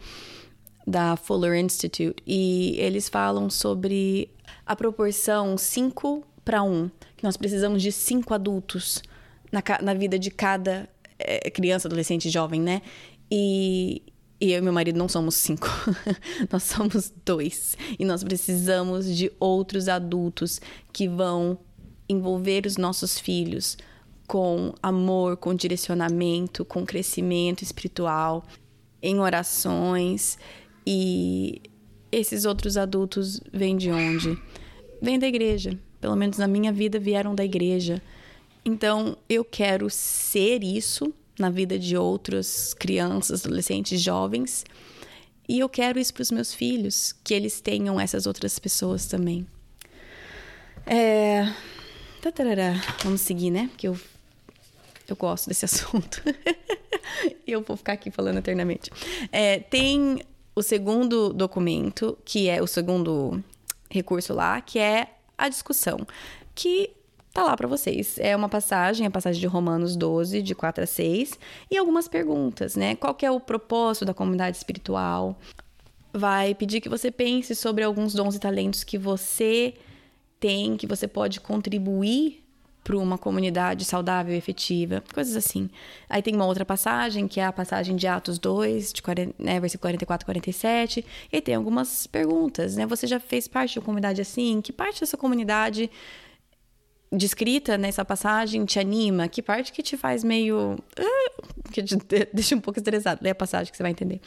Da 0.86 1.16
Fuller 1.16 1.58
Institute. 1.58 2.16
E 2.26 2.76
eles 2.78 3.08
falam 3.08 3.50
sobre 3.50 4.30
a 4.64 4.76
proporção 4.76 5.58
5 5.58 6.24
para 6.44 6.62
1, 6.62 6.90
que 7.16 7.24
nós 7.24 7.36
precisamos 7.36 7.82
de 7.82 7.90
cinco 7.90 8.32
adultos 8.32 9.02
na, 9.50 9.62
na 9.82 9.94
vida 9.94 10.18
de 10.18 10.30
cada 10.30 10.88
é, 11.18 11.50
criança, 11.50 11.88
adolescente, 11.88 12.30
jovem, 12.30 12.60
né? 12.60 12.82
E, 13.30 14.02
e 14.40 14.52
eu 14.52 14.58
e 14.58 14.60
meu 14.60 14.72
marido 14.72 14.96
não 14.96 15.08
somos 15.08 15.34
cinco, 15.34 15.68
nós 16.50 16.62
somos 16.62 17.12
dois. 17.24 17.76
E 17.98 18.04
nós 18.04 18.22
precisamos 18.22 19.14
de 19.14 19.32
outros 19.40 19.88
adultos 19.88 20.60
que 20.92 21.08
vão 21.08 21.58
envolver 22.08 22.66
os 22.66 22.76
nossos 22.76 23.18
filhos 23.18 23.76
com 24.26 24.74
amor, 24.82 25.36
com 25.36 25.54
direcionamento, 25.54 26.64
com 26.64 26.84
crescimento 26.84 27.62
espiritual, 27.62 28.44
em 29.02 29.20
orações. 29.20 30.38
E 30.86 31.60
esses 32.12 32.44
outros 32.44 32.76
adultos 32.76 33.40
vêm 33.52 33.76
de 33.76 33.90
onde? 33.90 34.38
Vêm 35.02 35.18
da 35.18 35.26
igreja. 35.26 35.78
Pelo 36.00 36.14
menos 36.14 36.38
na 36.38 36.46
minha 36.46 36.72
vida 36.72 36.98
vieram 36.98 37.34
da 37.34 37.44
igreja. 37.44 38.00
Então 38.64 39.16
eu 39.28 39.44
quero 39.44 39.88
ser 39.90 40.62
isso 40.62 41.12
na 41.38 41.50
vida 41.50 41.78
de 41.78 41.96
outras 41.96 42.74
crianças, 42.74 43.44
adolescentes, 43.44 44.00
jovens. 44.00 44.64
E 45.48 45.58
eu 45.60 45.68
quero 45.68 45.98
isso 45.98 46.12
para 46.12 46.22
os 46.22 46.30
meus 46.30 46.52
filhos, 46.52 47.14
que 47.22 47.32
eles 47.32 47.60
tenham 47.60 48.00
essas 48.00 48.26
outras 48.26 48.58
pessoas 48.58 49.06
também. 49.06 49.46
É... 50.84 51.52
Vamos 53.04 53.20
seguir, 53.20 53.50
né? 53.50 53.68
Porque 53.68 53.86
eu, 53.86 53.96
eu 55.06 55.14
gosto 55.16 55.48
desse 55.48 55.64
assunto. 55.66 56.22
eu 57.46 57.62
vou 57.62 57.76
ficar 57.76 57.92
aqui 57.92 58.10
falando 58.10 58.38
eternamente. 58.38 58.90
É, 59.30 59.60
tem 59.60 60.20
o 60.56 60.62
segundo 60.62 61.34
documento, 61.34 62.16
que 62.24 62.48
é 62.48 62.62
o 62.62 62.66
segundo 62.66 63.44
recurso 63.90 64.32
lá, 64.32 64.58
que 64.62 64.78
é 64.78 65.10
a 65.36 65.50
discussão. 65.50 65.98
Que 66.54 66.90
tá 67.34 67.44
lá 67.44 67.54
para 67.54 67.68
vocês. 67.68 68.18
É 68.18 68.34
uma 68.34 68.48
passagem, 68.48 69.06
a 69.06 69.10
passagem 69.10 69.38
de 69.38 69.46
Romanos 69.46 69.94
12, 69.94 70.40
de 70.40 70.54
4 70.54 70.84
a 70.84 70.86
6, 70.86 71.38
e 71.70 71.76
algumas 71.76 72.08
perguntas, 72.08 72.74
né? 72.74 72.96
Qual 72.96 73.14
é 73.20 73.30
o 73.30 73.38
propósito 73.38 74.06
da 74.06 74.14
comunidade 74.14 74.56
espiritual? 74.56 75.38
Vai 76.10 76.54
pedir 76.54 76.80
que 76.80 76.88
você 76.88 77.10
pense 77.10 77.54
sobre 77.54 77.84
alguns 77.84 78.14
dons 78.14 78.34
e 78.34 78.40
talentos 78.40 78.82
que 78.82 78.96
você 78.96 79.74
tem, 80.40 80.78
que 80.78 80.86
você 80.86 81.06
pode 81.06 81.38
contribuir 81.38 82.45
para 82.86 82.96
uma 82.96 83.18
comunidade 83.18 83.84
saudável 83.84 84.32
e 84.32 84.38
efetiva, 84.38 85.02
coisas 85.12 85.34
assim. 85.34 85.68
Aí 86.08 86.22
tem 86.22 86.36
uma 86.36 86.46
outra 86.46 86.64
passagem, 86.64 87.26
que 87.26 87.40
é 87.40 87.44
a 87.44 87.52
passagem 87.52 87.96
de 87.96 88.06
Atos 88.06 88.38
2, 88.38 88.92
de 88.92 89.02
40, 89.02 89.34
né, 89.36 89.58
versículo 89.58 89.88
44 89.88 90.24
e 90.24 90.26
47, 90.26 91.06
e 91.32 91.40
tem 91.40 91.56
algumas 91.56 92.06
perguntas, 92.06 92.76
né? 92.76 92.86
Você 92.86 93.08
já 93.08 93.18
fez 93.18 93.48
parte 93.48 93.72
de 93.72 93.80
uma 93.80 93.84
comunidade 93.84 94.20
assim? 94.20 94.60
Que 94.60 94.72
parte 94.72 95.00
dessa 95.00 95.16
comunidade 95.16 95.90
descrita 97.10 97.76
nessa 97.76 98.04
passagem 98.04 98.64
te 98.64 98.78
anima? 98.78 99.26
Que 99.26 99.42
parte 99.42 99.72
que 99.72 99.82
te 99.82 99.96
faz 99.96 100.22
meio. 100.22 100.76
Uh, 100.96 101.72
que 101.72 101.82
te 101.82 101.96
deixa 102.32 102.54
um 102.54 102.60
pouco 102.60 102.78
estressado? 102.78 103.20
Lê 103.20 103.30
a 103.30 103.34
passagem 103.34 103.68
que 103.68 103.76
você 103.76 103.82
vai 103.82 103.90
entender. 103.90 104.20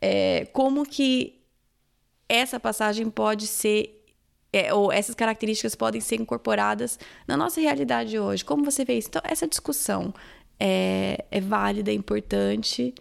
É, 0.00 0.46
como 0.54 0.86
que 0.86 1.42
essa 2.26 2.58
passagem 2.58 3.10
pode 3.10 3.46
ser. 3.46 3.97
É, 4.52 4.72
ou 4.72 4.90
essas 4.90 5.14
características 5.14 5.74
podem 5.74 6.00
ser 6.00 6.16
incorporadas 6.16 6.98
na 7.26 7.36
nossa 7.36 7.60
realidade 7.60 8.18
hoje. 8.18 8.44
Como 8.44 8.64
você 8.64 8.84
vê 8.84 8.96
isso? 8.96 9.08
Então, 9.08 9.20
essa 9.24 9.46
discussão 9.46 10.14
é, 10.58 11.24
é 11.30 11.40
válida, 11.40 11.90
é 11.90 11.94
importante. 11.94 12.94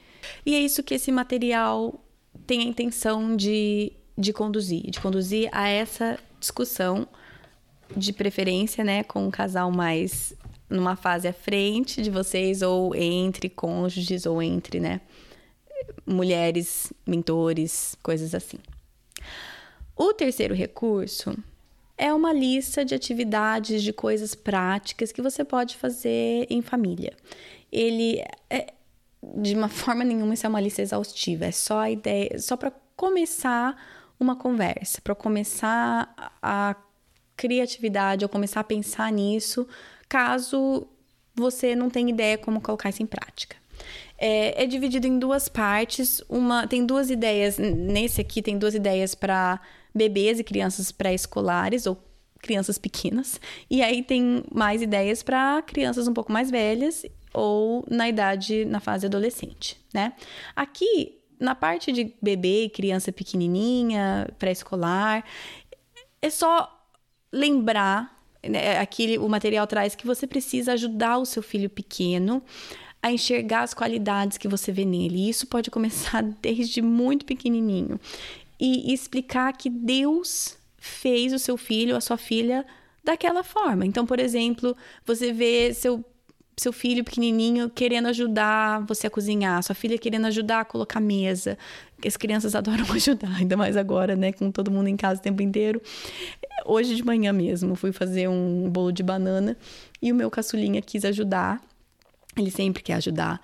E 0.46 0.56
é 0.56 0.60
isso 0.60 0.84
que 0.84 0.94
esse 0.94 1.12
material 1.12 2.04
tem 2.46 2.62
a 2.62 2.64
intenção 2.64 3.36
de, 3.36 3.94
de 4.18 4.32
conduzir 4.34 4.90
de 4.90 5.00
conduzir 5.00 5.50
a 5.52 5.68
essa 5.68 6.20
discussão 6.40 7.08
de 7.96 8.12
preferência, 8.14 8.84
né, 8.84 9.04
com 9.04 9.26
um 9.26 9.32
casal 9.32 9.72
mais 9.72 10.34
numa 10.70 10.96
fase 10.96 11.28
à 11.28 11.34
frente 11.34 12.02
de 12.02 12.10
vocês 12.10 12.62
ou 12.62 12.94
entre 12.94 13.50
cônjuges 13.50 14.26
ou 14.26 14.42
entre, 14.42 14.80
né, 14.80 15.00
mulheres, 16.06 16.92
mentores, 17.06 17.96
coisas 18.04 18.36
assim. 18.36 18.58
O 19.98 20.14
terceiro 20.14 20.54
recurso 20.54 21.36
é 21.98 22.14
uma 22.14 22.32
lista 22.32 22.86
de 22.86 22.94
atividades, 22.94 23.82
de 23.82 23.92
coisas 23.92 24.36
práticas 24.36 25.12
que 25.12 25.22
você 25.22 25.44
pode 25.44 25.76
fazer 25.76 26.46
em 26.50 26.62
família. 26.62 27.14
Ele 27.72 28.24
é, 28.50 28.74
de 29.36 29.56
uma 29.56 29.68
forma 29.70 30.04
nenhuma 30.04 30.36
isso 30.36 30.46
é 30.46 30.50
uma 30.50 30.62
lista 30.62 30.84
exaustiva, 30.84 31.46
é 31.46 31.52
só 31.52 31.80
a 31.80 31.90
ideia, 31.90 32.38
só 32.40 32.56
para 32.56 32.72
começar 32.96 33.76
uma 34.20 34.36
conversa, 34.36 35.02
para 35.02 35.16
começar 35.16 36.14
a 36.42 36.76
criatividade 37.36 38.24
ou 38.24 38.30
começar 38.30 38.60
a 38.60 38.64
pensar 38.64 39.12
nisso, 39.12 39.68
caso 40.08 40.88
você 41.36 41.76
não 41.76 41.90
tenha 41.90 42.10
ideia 42.10 42.38
como 42.38 42.62
colocar 42.62 42.90
isso 42.90 43.02
em 43.02 43.06
prática. 43.06 43.56
É, 44.18 44.64
é, 44.64 44.66
dividido 44.66 45.06
em 45.06 45.20
duas 45.20 45.48
partes. 45.48 46.22
Uma 46.28 46.66
tem 46.66 46.84
duas 46.84 47.12
ideias. 47.12 47.60
Nesse 47.60 48.20
aqui 48.20 48.42
tem 48.42 48.58
duas 48.58 48.74
ideias 48.74 49.14
para 49.14 49.62
bebês 49.98 50.40
e 50.40 50.44
crianças 50.44 50.92
pré-escolares 50.92 51.86
ou 51.86 51.98
crianças 52.40 52.78
pequenas. 52.78 53.40
E 53.70 53.82
aí 53.82 54.04
tem 54.04 54.44
mais 54.54 54.82
ideias 54.82 55.24
para 55.24 55.62
crianças 55.64 56.08
um 56.08 56.14
pouco 56.14 56.32
mais 56.32 56.50
velhas 56.50 57.06
ou 57.34 57.86
na 57.90 58.08
idade, 58.08 58.66
na 58.66 58.80
fase 58.80 59.06
adolescente, 59.06 59.78
né? 59.94 60.14
Aqui, 60.56 61.20
na 61.40 61.54
parte 61.54 61.92
de 61.92 62.14
bebê 62.22 62.66
e 62.66 62.70
criança 62.70 63.12
pequenininha, 63.12 64.28
pré-escolar, 64.40 65.24
é 66.22 66.30
só 66.30 66.74
lembrar, 67.32 68.16
né, 68.44 68.80
aqui 68.80 69.18
o 69.18 69.28
material 69.28 69.68
traz 69.68 69.94
que 69.94 70.08
você 70.08 70.26
precisa 70.26 70.74
ajudar 70.74 71.18
o 71.18 71.26
seu 71.26 71.44
filho 71.44 71.70
pequeno 71.70 72.42
a 73.02 73.12
enxergar 73.12 73.62
as 73.62 73.74
qualidades 73.74 74.38
que 74.38 74.48
você 74.48 74.72
vê 74.72 74.86
nele. 74.86 75.18
E 75.18 75.30
isso 75.30 75.48
pode 75.48 75.70
começar 75.70 76.24
desde 76.42 76.82
muito 76.82 77.26
pequenininho. 77.26 78.00
E 78.60 78.94
explicar 78.94 79.54
que 79.54 79.70
Deus 79.70 80.58
fez 80.78 81.34
o 81.34 81.40
seu 81.40 81.58
filho, 81.58 81.96
a 81.96 82.02
sua 82.02 82.18
filha, 82.18 82.66
daquela 83.04 83.44
forma. 83.44 83.86
Então, 83.86 84.06
por 84.06 84.20
exemplo, 84.20 84.76
você 85.06 85.32
vê 85.32 85.74
seu 85.74 86.04
seu 86.60 86.74
filho 86.74 87.04
pequenininho 87.04 87.70
querendo 87.70 88.08
ajudar 88.08 88.84
você 88.88 89.06
a 89.06 89.10
cozinhar, 89.12 89.62
sua 89.62 89.76
filha 89.76 89.96
querendo 89.96 90.26
ajudar 90.26 90.62
a 90.62 90.66
colocar 90.66 91.00
mesa. 91.00 91.56
As 92.04 92.18
crianças 92.18 92.54
adoram 92.56 92.84
ajudar, 92.92 93.36
ainda 93.38 93.56
mais 93.56 93.78
agora, 93.78 94.16
né, 94.16 94.34
com 94.34 94.52
todo 94.52 94.72
mundo 94.72 94.88
em 94.88 94.98
casa 94.98 95.20
o 95.20 95.24
tempo 95.24 95.42
inteiro. 95.44 95.80
Hoje 96.66 96.96
de 96.96 97.06
manhã 97.06 97.32
mesmo 97.32 97.76
fui 97.76 97.92
fazer 97.92 98.28
um 98.28 98.68
bolo 98.70 98.92
de 98.92 99.04
banana 99.04 99.56
e 100.02 100.12
o 100.12 100.16
meu 100.16 100.32
caçulinha 100.32 100.82
quis 100.82 101.06
ajudar. 101.06 101.62
Ele 102.36 102.50
sempre 102.50 102.82
quer 102.82 102.96
ajudar. 102.96 103.40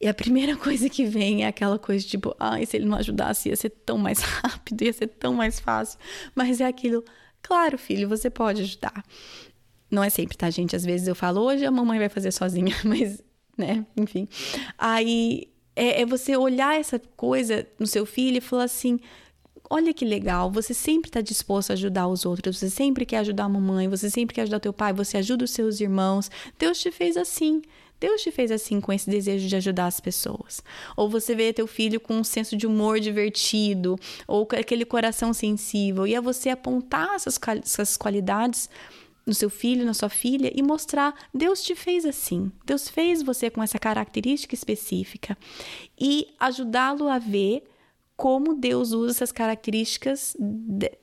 E 0.00 0.08
a 0.08 0.14
primeira 0.14 0.56
coisa 0.58 0.88
que 0.88 1.04
vem 1.04 1.44
é 1.44 1.48
aquela 1.48 1.78
coisa 1.78 2.06
tipo, 2.06 2.34
ai, 2.38 2.66
se 2.66 2.76
ele 2.76 2.86
não 2.86 2.98
ajudasse 2.98 3.48
ia 3.48 3.56
ser 3.56 3.70
tão 3.70 3.98
mais 3.98 4.20
rápido, 4.22 4.82
ia 4.82 4.92
ser 4.92 5.08
tão 5.08 5.34
mais 5.34 5.60
fácil. 5.60 5.98
Mas 6.34 6.60
é 6.60 6.66
aquilo, 6.66 7.04
claro, 7.42 7.78
filho, 7.78 8.08
você 8.08 8.28
pode 8.30 8.62
ajudar. 8.62 9.04
Não 9.90 10.02
é 10.02 10.10
sempre, 10.10 10.36
tá, 10.36 10.50
gente? 10.50 10.74
Às 10.74 10.84
vezes 10.84 11.06
eu 11.06 11.14
falo, 11.14 11.40
hoje 11.40 11.64
a 11.64 11.70
mamãe 11.70 11.98
vai 11.98 12.08
fazer 12.08 12.32
sozinha, 12.32 12.74
mas, 12.84 13.22
né, 13.56 13.86
enfim. 13.96 14.28
Aí 14.76 15.48
é, 15.76 16.02
é 16.02 16.06
você 16.06 16.36
olhar 16.36 16.78
essa 16.78 17.00
coisa 17.16 17.66
no 17.78 17.86
seu 17.86 18.04
filho 18.06 18.38
e 18.38 18.40
falar 18.40 18.64
assim: 18.64 18.98
olha 19.68 19.92
que 19.92 20.04
legal, 20.04 20.50
você 20.50 20.74
sempre 20.74 21.08
está 21.08 21.20
disposto 21.20 21.70
a 21.70 21.74
ajudar 21.74 22.06
os 22.08 22.24
outros, 22.24 22.58
você 22.58 22.70
sempre 22.70 23.04
quer 23.04 23.18
ajudar 23.18 23.44
a 23.44 23.48
mamãe, 23.48 23.88
você 23.88 24.10
sempre 24.10 24.34
quer 24.34 24.42
ajudar 24.42 24.60
teu 24.60 24.72
pai, 24.72 24.92
você 24.92 25.16
ajuda 25.16 25.44
os 25.44 25.50
seus 25.50 25.80
irmãos. 25.80 26.30
Deus 26.58 26.78
te 26.78 26.90
fez 26.90 27.16
assim. 27.16 27.62
Deus 28.00 28.22
te 28.22 28.30
fez 28.30 28.50
assim 28.50 28.80
com 28.80 28.92
esse 28.92 29.08
desejo 29.08 29.48
de 29.48 29.56
ajudar 29.56 29.86
as 29.86 30.00
pessoas. 30.00 30.62
Ou 30.96 31.08
você 31.08 31.34
vê 31.34 31.52
teu 31.52 31.66
filho 31.66 32.00
com 32.00 32.14
um 32.14 32.24
senso 32.24 32.56
de 32.56 32.66
humor 32.66 33.00
divertido, 33.00 33.98
ou 34.26 34.46
com 34.46 34.56
aquele 34.56 34.84
coração 34.84 35.32
sensível, 35.32 36.06
e 36.06 36.14
é 36.14 36.20
você 36.20 36.50
apontar 36.50 37.14
essas, 37.14 37.38
essas 37.62 37.96
qualidades 37.96 38.68
no 39.26 39.32
seu 39.32 39.48
filho, 39.48 39.86
na 39.86 39.94
sua 39.94 40.08
filha 40.08 40.52
e 40.54 40.62
mostrar 40.62 41.14
Deus 41.32 41.62
te 41.62 41.74
fez 41.74 42.04
assim. 42.04 42.52
Deus 42.64 42.88
fez 42.88 43.22
você 43.22 43.48
com 43.50 43.62
essa 43.62 43.78
característica 43.78 44.54
específica 44.54 45.36
e 45.98 46.28
ajudá-lo 46.38 47.08
a 47.08 47.18
ver 47.18 47.64
como 48.16 48.54
Deus 48.54 48.92
usa 48.92 49.10
essas 49.10 49.32
características 49.32 50.36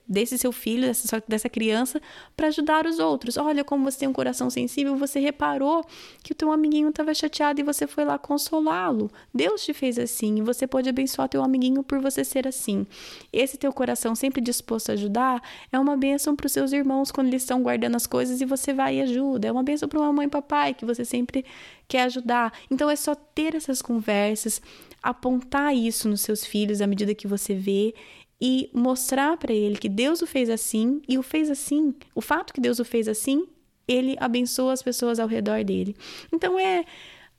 desse 0.08 0.38
seu 0.38 0.52
filho, 0.52 0.84
dessa, 0.84 1.21
dessa 1.28 1.50
criança, 1.50 2.02
para 2.38 2.47
ajudar 2.47 2.86
os 2.86 3.00
outros. 3.00 3.36
Olha 3.36 3.65
como 3.65 3.84
você 3.84 4.00
tem 4.00 4.08
um 4.08 4.13
coração 4.13 4.50
sensível, 4.50 4.95
você 4.95 5.19
reparou 5.19 5.86
que 6.24 6.32
o 6.32 6.36
teu 6.36 6.52
amiguinho 6.52 6.88
estava 6.88 7.13
chateado 7.13 7.60
e 7.60 7.63
você 7.63 7.86
foi 7.86 8.06
lá 8.06 8.17
consolá-lo. 8.17 9.12
Deus 9.34 9.63
te 9.63 9.74
fez 9.74 10.00
assim 10.00 10.38
e 10.38 10.41
você 10.41 10.65
pode 10.65 10.88
abençoar 10.88 11.28
teu 11.28 11.43
amiguinho 11.43 11.84
por 11.84 12.00
você 12.00 12.24
ser 12.24 12.47
assim. 12.47 12.88
Esse 13.32 13.58
teu 13.58 13.74
coração 13.74 14.15
sempre 14.15 14.39
disposto 14.39 14.89
a 14.89 14.93
ajudar 14.93 15.43
é 15.69 15.78
uma 15.78 15.97
bênção 15.97 16.34
para 16.34 16.45
os 16.45 16.54
seus 16.54 16.71
irmãos 16.71 17.12
quando 17.12 17.28
eles 17.28 17.41
estão 17.41 17.62
guardando 17.62 17.95
as 17.95 18.08
coisas 18.08 18.39
e 18.39 18.45
você 18.45 18.74
vai 18.74 18.97
e 18.97 19.02
ajuda. 19.02 19.50
É 19.50 19.52
uma 19.52 19.63
bênção 19.63 19.89
para 19.89 20.00
uma 20.00 20.13
mãe 20.13 20.28
e 20.28 20.30
papai 20.30 20.74
que 20.74 20.86
você 20.86 21.04
sempre 21.04 21.43
quer 21.89 22.04
ajudar. 22.04 22.54
Então 22.69 22.89
é 22.89 22.95
só 22.95 23.13
ter 23.13 23.54
essas 23.54 23.82
conversas 23.82 24.62
apontar 25.02 25.76
isso 25.76 26.08
nos 26.08 26.22
seus 26.22 26.46
filhos 26.46 26.82
à 26.82 26.88
medida 26.88 27.16
que 27.16 27.28
você 27.28 27.54
vê 27.54 27.94
e 28.40 28.70
mostrar 28.74 29.38
para 29.38 29.54
ele 29.54 29.78
que 29.78 29.90
Deus 29.90 30.22
o 30.22 30.28
fez 30.28 30.50
assim 30.50 31.02
e 31.08 31.18
o 31.18 31.24
fez 31.24 31.50
assim. 31.50 31.94
O 32.16 32.22
fato 32.22 32.54
que 32.54 32.62
Deus 32.62 32.80
o 32.80 32.86
fez 32.86 33.08
assim, 33.08 33.48
ele 33.88 34.16
abençoa 34.20 34.74
as 34.74 34.82
pessoas 34.82 35.20
ao 35.20 35.28
redor 35.28 35.64
dele. 35.64 35.96
Então 36.32 36.58
é 36.58 36.86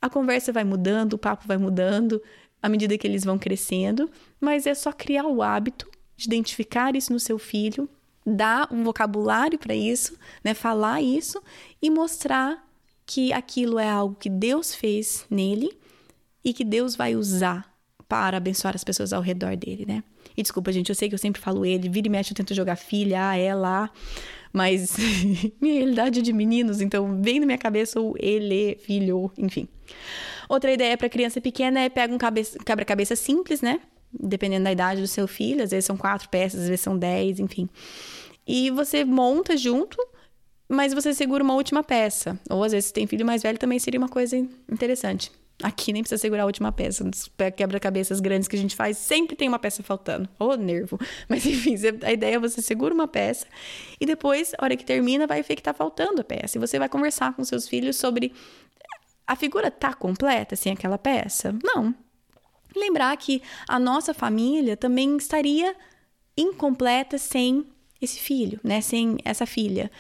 a 0.01 0.11
conversa 0.11 0.53
vai 0.53 0.65
mudando, 0.65 1.15
o 1.15 1.19
papo 1.19 1.47
vai 1.47 1.57
mudando 1.57 2.21
à 2.61 2.69
medida 2.69 2.97
que 2.99 3.07
eles 3.07 3.25
vão 3.25 3.39
crescendo, 3.39 4.11
mas 4.41 4.67
é 4.67 4.75
só 4.75 4.93
criar 4.93 5.27
o 5.27 5.43
hábito 5.43 5.91
de 6.17 6.27
identificar 6.27 6.95
isso 6.95 7.13
no 7.13 7.21
seu 7.21 7.39
filho, 7.39 7.89
dar 8.25 8.69
um 8.73 8.85
vocabulário 8.85 9.59
para 9.59 9.75
isso, 9.75 10.17
né, 10.43 10.55
falar 10.55 11.01
isso 11.01 11.43
e 11.81 11.91
mostrar 11.91 12.65
que 13.05 13.33
aquilo 13.33 13.79
é 13.79 13.89
algo 13.89 14.15
que 14.15 14.31
Deus 14.31 14.75
fez 14.75 15.27
nele 15.29 15.77
e 16.45 16.53
que 16.53 16.65
Deus 16.65 16.97
vai 16.97 17.15
usar 17.15 17.73
para 18.13 18.37
abençoar 18.37 18.75
as 18.75 18.85
pessoas 18.85 19.11
ao 19.13 19.23
redor 19.23 19.57
dele, 19.57 19.87
né? 19.87 20.05
E 20.37 20.43
desculpa, 20.43 20.71
gente, 20.71 20.91
eu 20.91 20.95
sei 20.95 21.09
que 21.09 21.15
eu 21.15 21.19
sempre 21.19 21.41
falo 21.41 21.65
ele, 21.65 21.89
vira 21.89 22.07
e 22.07 22.11
mexe, 22.11 22.33
eu 22.33 22.37
tento 22.37 22.55
jogar 22.55 22.77
filha, 22.77 23.31
ah, 23.31 23.37
ela, 23.39 23.91
mas 24.53 24.97
minha 25.59 25.77
realidade 25.77 26.19
é 26.19 26.23
de 26.23 26.31
meninos, 26.31 26.83
então 26.83 27.23
vem 27.23 27.41
na 27.41 27.47
minha 27.47 27.57
cabeça 27.57 27.99
o 27.99 28.15
ele, 28.19 28.77
filho, 28.83 29.33
enfim. 29.39 29.67
Outra 30.47 30.71
ideia 30.71 30.97
para 30.99 31.09
criança 31.09 31.41
pequena 31.41 31.81
é 31.81 31.89
pega 31.89 32.15
um 32.15 32.19
quebra-cabeça 32.65 33.17
simples, 33.17 33.63
né? 33.63 33.81
Dependendo 34.13 34.65
da 34.65 34.73
idade 34.73 35.01
do 35.01 35.09
seu 35.09 35.27
filho, 35.27 35.63
às 35.63 35.71
vezes 35.71 35.87
são 35.87 35.97
quatro 35.97 36.29
peças, 36.29 36.61
às 36.61 36.69
vezes 36.69 36.83
são 36.83 36.99
dez, 36.99 37.41
enfim. 37.41 37.67
E 38.47 38.71
você 38.71 39.07
monta 39.07 39.57
junto, 39.57 39.97
mas 40.69 40.93
você 40.93 41.15
segura 41.15 41.43
uma 41.43 41.55
última 41.55 41.83
peça. 41.83 42.39
Ou 42.51 42.63
às 42.63 42.73
vezes 42.73 42.89
se 42.89 42.93
tem 42.93 43.07
filho 43.07 43.25
mais 43.25 43.43
velho 43.43 43.59
também 43.59 43.79
seria 43.79 43.99
uma 43.99 44.09
coisa 44.09 44.37
interessante 44.37 45.31
Aqui 45.63 45.93
nem 45.93 46.03
precisa 46.03 46.21
segurar 46.21 46.43
a 46.43 46.47
última 46.47 46.73
peça. 46.73 47.05
Nos 47.05 47.31
quebra-cabeças 47.57 48.21
grandes 48.21 48.49
que 48.49 48.57
a 48.57 48.59
gente 48.59 48.75
faz, 48.75 48.99
sempre 48.99 49.37
tem 49.37 49.49
uma 49.49 49.59
peça 49.59 49.83
faltando. 49.83 50.29
Ô, 50.39 50.47
oh, 50.47 50.57
nervo. 50.57 50.99
Mas 51.29 51.47
enfim, 51.47 51.77
a 52.03 52.13
ideia 52.13 52.37
é 52.37 52.39
você 52.39 52.61
segura 52.61 52.93
uma 52.93 53.07
peça 53.07 53.47
e 54.01 54.07
depois, 54.07 54.53
a 54.59 54.65
hora 54.65 54.77
que 54.77 54.85
termina, 54.85 55.27
vai 55.27 55.43
ver 55.43 55.57
que 55.57 55.63
tá 55.63 55.73
faltando 55.73 56.21
a 56.21 56.25
peça. 56.25 56.59
E 56.59 56.61
você 56.61 56.79
vai 56.79 56.89
conversar 56.89 57.35
com 57.35 57.45
seus 57.45 57.69
filhos 57.69 57.97
sobre 57.97 58.33
a 59.27 59.37
figura 59.37 59.71
tá 59.71 59.95
completa 59.95 60.57
sem 60.57 60.73
aquela 60.73 60.99
peça? 60.99 61.57
Não. 61.63 61.95
Lembrar 62.75 63.17
que 63.17 63.43
a 63.69 63.79
nossa 63.79 64.13
família 64.13 64.77
também 64.77 65.17
estaria 65.17 65.75
incompleta 66.37 67.19
sem 67.19 67.67
esse 68.01 68.19
filho, 68.19 68.59
né? 68.65 68.81
Sem 68.81 69.19
essa 69.25 69.47
filha 69.47 69.91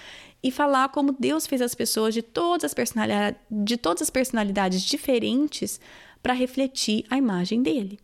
e 0.43 0.51
falar 0.51 0.89
como 0.89 1.15
Deus 1.19 1.47
fez 1.47 1.63
as 1.63 1.75
pessoas 1.75 2.13
de 2.13 2.23
todas 2.23 2.65
as 2.65 2.75
personalidades, 2.75 3.41
de 3.51 3.77
todas 3.77 4.03
as 4.03 4.11
personalidades 4.11 4.83
diferentes 4.83 5.81
para 6.23 6.33
refletir 6.33 7.05
a 7.11 7.17
imagem 7.17 7.63
dele. 7.63 7.99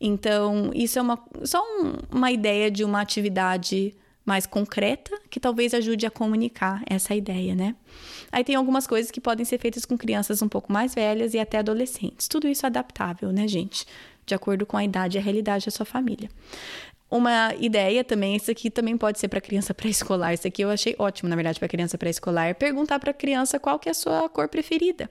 Então, 0.00 0.70
isso 0.74 0.98
é 0.98 1.02
uma, 1.02 1.18
só 1.44 1.60
um, 1.62 2.16
uma 2.16 2.30
ideia 2.30 2.70
de 2.70 2.84
uma 2.84 3.00
atividade 3.00 3.94
mais 4.24 4.46
concreta 4.46 5.18
que 5.30 5.40
talvez 5.40 5.72
ajude 5.72 6.04
a 6.04 6.10
comunicar 6.10 6.82
essa 6.86 7.14
ideia, 7.14 7.54
né? 7.54 7.74
Aí 8.30 8.44
tem 8.44 8.54
algumas 8.54 8.86
coisas 8.86 9.10
que 9.10 9.22
podem 9.22 9.44
ser 9.44 9.58
feitas 9.58 9.86
com 9.86 9.96
crianças 9.96 10.42
um 10.42 10.48
pouco 10.48 10.70
mais 10.70 10.94
velhas 10.94 11.32
e 11.32 11.38
até 11.38 11.58
adolescentes. 11.58 12.28
Tudo 12.28 12.46
isso 12.46 12.66
é 12.66 12.68
adaptável, 12.68 13.32
né, 13.32 13.48
gente? 13.48 13.86
De 14.26 14.34
acordo 14.34 14.66
com 14.66 14.76
a 14.76 14.84
idade 14.84 15.16
e 15.16 15.18
a 15.18 15.22
realidade 15.22 15.64
da 15.64 15.70
sua 15.70 15.86
família. 15.86 16.28
Uma 17.10 17.54
ideia 17.54 18.04
também, 18.04 18.36
isso 18.36 18.50
aqui 18.50 18.70
também 18.70 18.96
pode 18.96 19.18
ser 19.18 19.28
para 19.28 19.40
criança 19.40 19.72
pré-escolar. 19.74 20.34
Isso 20.34 20.46
aqui 20.46 20.62
eu 20.62 20.70
achei 20.70 20.94
ótimo, 20.98 21.28
na 21.28 21.36
verdade, 21.36 21.58
para 21.58 21.68
criança 21.68 21.96
pré-escolar. 21.96 22.54
Perguntar 22.54 22.98
para 22.98 23.10
a 23.10 23.14
criança 23.14 23.58
qual 23.58 23.78
que 23.78 23.88
é 23.88 23.92
a 23.92 23.94
sua 23.94 24.28
cor 24.28 24.48
preferida. 24.48 25.10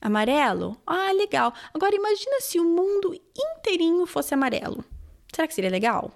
Amarelo? 0.00 0.80
Ah, 0.86 1.12
legal. 1.12 1.52
Agora 1.74 1.94
imagina 1.94 2.40
se 2.40 2.58
o 2.58 2.64
mundo 2.64 3.14
inteirinho 3.36 4.06
fosse 4.06 4.32
amarelo. 4.34 4.84
Será 5.32 5.46
que 5.46 5.54
seria 5.54 5.70
legal? 5.70 6.12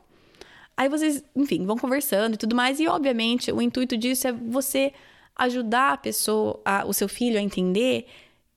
Aí 0.77 0.89
vocês, 0.89 1.23
enfim, 1.37 1.65
vão 1.65 1.77
conversando 1.77 2.35
e 2.35 2.39
tudo 2.39 2.57
mais. 2.57 2.81
E 2.81 2.89
obviamente 2.89 3.53
o 3.53 3.63
intuito 3.63 3.97
disso 3.97 4.27
é 4.29 4.33
você 4.33 4.93
ajudar 5.37 5.93
a 5.93 5.97
pessoa, 5.97 6.61
a, 6.65 6.85
o 6.87 6.93
seu 6.93 7.09
filho 7.09 7.39
a 7.39 7.43
entender 7.43 8.07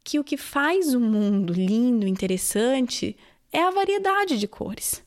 que 0.03 0.19
o 0.19 0.23
que 0.23 0.37
faz 0.37 0.93
o 0.93 0.99
mundo 0.99 1.53
lindo, 1.53 2.07
interessante, 2.07 3.17
é 3.51 3.61
a 3.61 3.71
variedade 3.71 4.37
de 4.37 4.47
cores. 4.47 5.03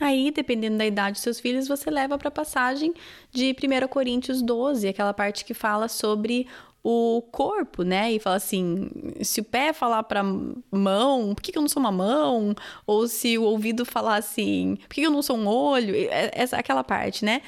Aí, 0.00 0.30
dependendo 0.30 0.78
da 0.78 0.86
idade 0.86 1.12
dos 1.12 1.22
seus 1.22 1.38
filhos, 1.38 1.68
você 1.68 1.90
leva 1.90 2.16
para 2.16 2.28
a 2.28 2.32
passagem 2.32 2.94
de 3.30 3.54
1 3.54 3.86
Coríntios 3.88 4.40
12, 4.40 4.88
aquela 4.88 5.12
parte 5.12 5.44
que 5.44 5.52
fala 5.52 5.88
sobre 5.88 6.48
o 6.82 7.22
corpo, 7.30 7.82
né? 7.82 8.10
E 8.12 8.18
fala 8.18 8.36
assim: 8.36 8.90
se 9.22 9.40
o 9.40 9.44
pé 9.44 9.72
falar 9.72 10.02
para 10.04 10.22
mão, 10.22 11.34
por 11.34 11.42
que, 11.42 11.56
eu 11.56 11.60
não 11.60 11.68
sou 11.68 11.80
uma 11.80 11.92
mão? 11.92 12.54
Ou 12.86 13.06
se 13.06 13.36
o 13.36 13.42
ouvido 13.42 13.84
falar 13.84 14.16
assim, 14.16 14.76
por 14.88 14.94
que, 14.94 15.02
eu 15.02 15.10
não 15.10 15.22
sou 15.22 15.36
um 15.36 15.46
olho? 15.46 15.94
Essa, 16.32 16.56
aquela 16.56 16.82
parte, 16.82 17.24
né? 17.24 17.42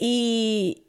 E, 0.00 0.85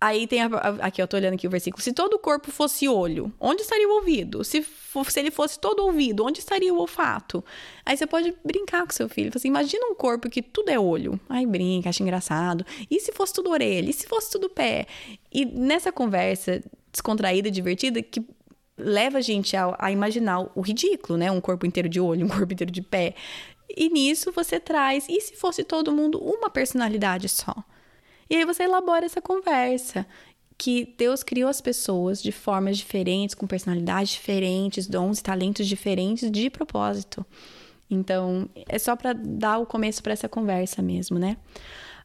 Aí 0.00 0.28
tem 0.28 0.42
a, 0.42 0.46
aqui, 0.80 1.02
eu 1.02 1.08
tô 1.08 1.16
olhando 1.16 1.34
aqui 1.34 1.46
o 1.46 1.50
versículo. 1.50 1.82
Se 1.82 1.92
todo 1.92 2.14
o 2.14 2.18
corpo 2.18 2.52
fosse 2.52 2.88
olho, 2.88 3.32
onde 3.40 3.62
estaria 3.62 3.88
o 3.88 3.92
ouvido? 3.92 4.44
Se, 4.44 4.62
se 4.62 5.20
ele 5.20 5.30
fosse 5.30 5.58
todo 5.58 5.80
ouvido, 5.80 6.24
onde 6.24 6.38
estaria 6.38 6.72
o 6.72 6.78
olfato? 6.78 7.44
Aí 7.84 7.96
você 7.96 8.06
pode 8.06 8.32
brincar 8.44 8.86
com 8.86 8.92
seu 8.92 9.08
filho. 9.08 9.32
Assim, 9.34 9.48
imagina 9.48 9.86
um 9.86 9.94
corpo 9.96 10.30
que 10.30 10.40
tudo 10.40 10.68
é 10.68 10.78
olho. 10.78 11.18
Aí 11.28 11.44
brinca, 11.44 11.88
acha 11.88 12.02
engraçado. 12.02 12.64
E 12.88 13.00
se 13.00 13.10
fosse 13.12 13.34
tudo 13.34 13.50
orelha? 13.50 13.90
E 13.90 13.92
se 13.92 14.06
fosse 14.06 14.30
tudo 14.30 14.48
pé? 14.48 14.86
E 15.32 15.44
nessa 15.44 15.90
conversa 15.90 16.62
descontraída, 16.92 17.50
divertida, 17.50 18.00
que 18.00 18.24
leva 18.76 19.18
a 19.18 19.20
gente 19.20 19.56
a, 19.56 19.74
a 19.78 19.90
imaginar 19.90 20.48
o 20.54 20.60
ridículo, 20.60 21.18
né? 21.18 21.28
Um 21.30 21.40
corpo 21.40 21.66
inteiro 21.66 21.88
de 21.88 22.00
olho, 22.00 22.24
um 22.26 22.28
corpo 22.28 22.52
inteiro 22.52 22.70
de 22.70 22.82
pé. 22.82 23.14
E 23.76 23.90
nisso 23.90 24.30
você 24.30 24.60
traz, 24.60 25.06
e 25.08 25.20
se 25.20 25.36
fosse 25.36 25.64
todo 25.64 25.92
mundo 25.92 26.18
uma 26.18 26.48
personalidade 26.48 27.28
só? 27.28 27.54
E 28.30 28.36
aí 28.36 28.44
você 28.44 28.64
elabora 28.64 29.06
essa 29.06 29.20
conversa 29.20 30.06
que 30.56 30.94
Deus 30.98 31.22
criou 31.22 31.48
as 31.48 31.60
pessoas 31.60 32.20
de 32.20 32.32
formas 32.32 32.76
diferentes, 32.76 33.34
com 33.34 33.46
personalidades 33.46 34.10
diferentes, 34.10 34.88
dons 34.88 35.20
e 35.20 35.22
talentos 35.22 35.66
diferentes 35.66 36.28
de 36.30 36.50
propósito. 36.50 37.24
Então, 37.88 38.48
é 38.68 38.78
só 38.78 38.96
para 38.96 39.12
dar 39.12 39.58
o 39.58 39.66
começo 39.66 40.02
para 40.02 40.12
essa 40.12 40.28
conversa 40.28 40.82
mesmo, 40.82 41.18
né? 41.18 41.36